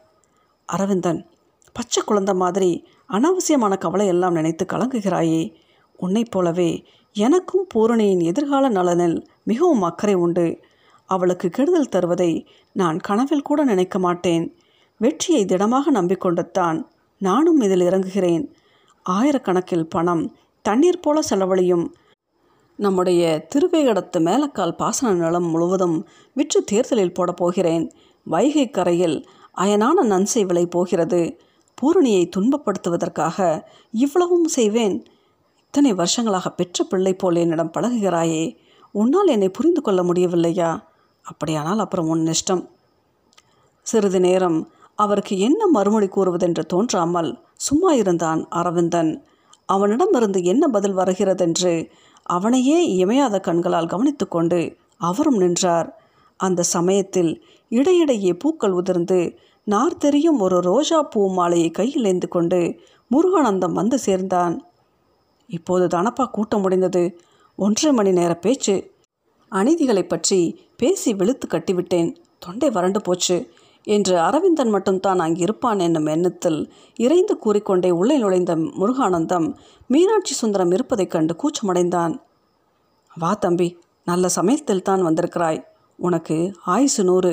[0.65, 1.25] அரவிந்தன்
[1.73, 5.53] பச்சை குழந்த மாதிரி அனாவசியமான கவலை எல்லாம் நினைத்து கலங்குகிறாயே.
[5.97, 10.59] உன்னைப் போலவே எனக்கும் பூரணியின் எதிர்கால நலனில் மிகவும் அக்கறை உண்டு.
[11.05, 14.57] அவளுக்கு கெடுதல் தருவதை நான் கனவில் கூட நினைக்க மாட்டேன்.
[14.97, 16.85] வெற்றியை திடமாக நம்பிக்கொண்டுத்தான்
[17.17, 18.51] நானும் இதில் இறங்குகிறேன்.
[19.09, 21.93] ஆயிரக்கணக்கில் பணம் தண்ணீர் போல செலவழியும்.
[22.75, 27.91] நம்முடைய திருவேகடத்து மேலக்கால் பாசன நிலம் முழுவதும் விற்று தேர்தலில் போடப் போகிறேன்.
[28.23, 31.39] வைகை கரையில் அயனான நன்சை விலை போகிறது.
[31.81, 35.05] பூரணியை துன்பப்படுத்துவதற்காக இவ்வளவும் செய்வேன்.
[35.57, 38.57] இத்தனை வருஷங்களாக பெற்ற பிள்ளை போல் என்னிடம் பழகுகிறாயே
[38.91, 40.83] உன்னால் என்னை புரிந்து கொள்ள முடியவில்லையா?
[41.21, 42.67] அப்படியானால் அப்புறம் உன் இஷ்டம்.
[43.81, 49.11] சிறிது நேரம் அவருக்கு என்ன மறுமொழி கூறுவதென்று தோன்றாமல் சும்மா இருந்தான் அரவிந்தன்.
[49.65, 51.73] அவனிடமிருந்து என்ன பதில் வருகிறதென்று
[52.35, 54.59] அவனையே இமையாத கண்களால் கவனித்து கொண்டு
[54.97, 55.89] அவரும் நின்றார்.
[56.39, 57.31] அந்த சமயத்தில்
[57.71, 59.19] இடையிடையே பூக்கள் உதிர்ந்து
[59.67, 62.59] நார் தெரியும் ஒரு ரோஜா பூ மாலையை கையில் ஏந்து கொண்டு
[63.11, 64.55] முருகானந்தம் வந்து சேர்ந்தான்.
[65.49, 67.03] இப்போது தானப்பா கூட்டம் முடிந்தது.
[67.59, 68.75] ஒன்றரை மணி நேர பேச்சு.
[69.51, 70.39] அநீதிகளை பற்றி
[70.77, 72.09] பேசி வெளுத்து கட்டிவிட்டேன்.
[72.39, 73.37] தொண்டை வறண்டு போச்சு.
[73.87, 76.59] என்று அரவிந்தன் மட்டும்தான் அங்கு இருப்பான் என்னும் எண்ணத்தில்
[76.97, 79.47] இறைந்து கூறிக்கொண்டே உள்ளே நுழைந்த முருகானந்தம்
[79.87, 82.13] மீனாட்சி சுந்தரம் இருப்பதைக் கண்டு கூச்சமடைந்தான்.
[83.15, 83.67] வா தம்பி
[84.05, 85.61] நல்ல சமயத்தில் தான் வந்திருக்கிறாய்.
[85.99, 87.31] உனக்கு ஆயுசு நூறு.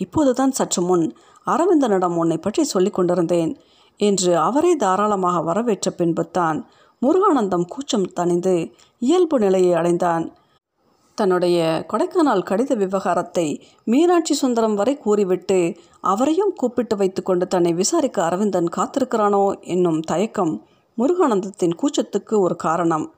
[0.00, 1.04] இப்போதுதான் சற்று முன்
[1.46, 3.52] அரவிந்தனிடம் உன்னை பற்றி சொல்லிக் கொண்டிருந்தேன்
[4.00, 6.58] என்று அவரே தாராளமாக வரவேற்ற பின்புத்தான்
[7.02, 8.54] முருகானந்தம் கூச்சம் தணிந்து
[8.98, 10.24] இயல்பு நிலையை அடைந்தான்.
[11.14, 19.60] தன்னுடைய கொடைக்கானல் கடித விவகாரத்தை மீனாட்சி சுந்தரம் வரை கூறிவிட்டு அவரையும் கூப்பிட்டு வைத்துக்கொண்டு தன்னை விசாரிக்க அரவிந்தன் காத்திருக்கிறானோ
[19.60, 20.66] என்னும் தயக்கம்
[20.98, 23.14] முருகானந்தத்தின் கூச்சத்துக்கு ஒரு காரணம்.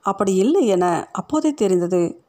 [0.00, 2.22] அப்படி இல்லை என அப்போதே தெரிந்தது.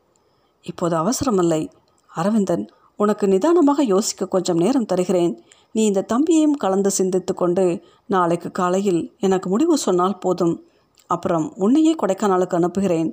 [0.62, 1.72] இப்போது அவசரமில்லை.
[2.08, 5.44] அரவிந்தன் உனக்கு நிதானமாக யோசிக்க கொஞ்சம் நேரம் தருகிறேன்.
[5.72, 10.68] நீ இந்த தம்பியையும் கலந்து சிந்தித்து கொண்டு நாளைக்கு காலையில் எனக்கு முடிவு சொன்னால் போதும்.
[11.08, 13.10] அப்புறம் உன்னையே கொடைக்கானலுக்கு அனுப்புகிறேன்.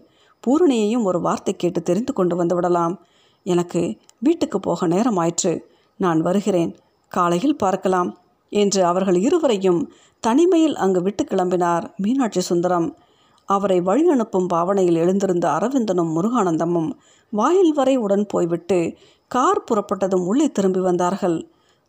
[0.47, 2.95] பூரணியையும் ஒரு வார்த்தை கேட்டு தெரிந்து கொண்டு வந்து விடலாம்.
[3.43, 5.53] எனக்கு வீட்டுக்கு போக நேரம் ஆயிற்று
[5.97, 6.77] நான் வருகிறேன்.
[7.09, 8.19] காலையில் பார்க்கலாம்
[8.49, 12.97] என்று அவர்கள் இருவரையும் தனிமையில் அங்கு விட்டு கிளம்பினார் மீனாட்சி சுந்தரம்.
[13.45, 16.91] அவரை வழி அனுப்பும் பாவனையில் எழுந்திருந்த அரவிந்தனும் முருகானந்தமும்
[17.31, 18.97] வாயில் வரை உடன் போய்விட்டு
[19.29, 21.39] கார் புறப்பட்டதும் உள்ளே திரும்பி வந்தார்கள்.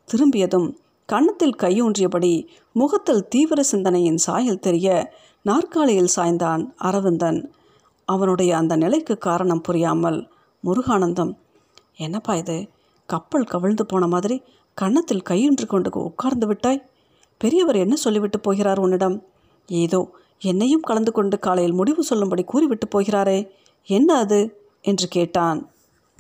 [0.06, 7.54] திரும்பியதும் கன்னத்தில் கையூன்றியபடி முகத்தில் தீவிர சிந்தனையின் சாயல் தெரிய நாற்காலியில் சாய்ந்தான் அரவிந்தன்.
[8.14, 10.20] அவனுடைய அந்த நிலைக்கு காரணம் புரியாமல்
[10.64, 11.34] முருகானந்தம்
[11.95, 12.57] என்னப்பா இது?
[13.09, 14.36] கப்பல் கவிழ்ந்து போன மாதிரி
[14.78, 16.86] கன்னத்தில் கையுன்று கொண்டு உட்கார்ந்து விட்டாய்?
[17.41, 19.18] பெரியவர் என்ன சொல்லிவிட்டு போகிறார் உன்னிடம்?
[19.70, 19.99] ஏதோ
[20.41, 23.39] என்னையும் கலந்து கொண்டு காலையில் முடிவு சொல்லும்படி கூறிவிட்டு போகிறாரே
[23.89, 24.39] என்ன அது?
[24.82, 25.59] என்று கேட்டான்.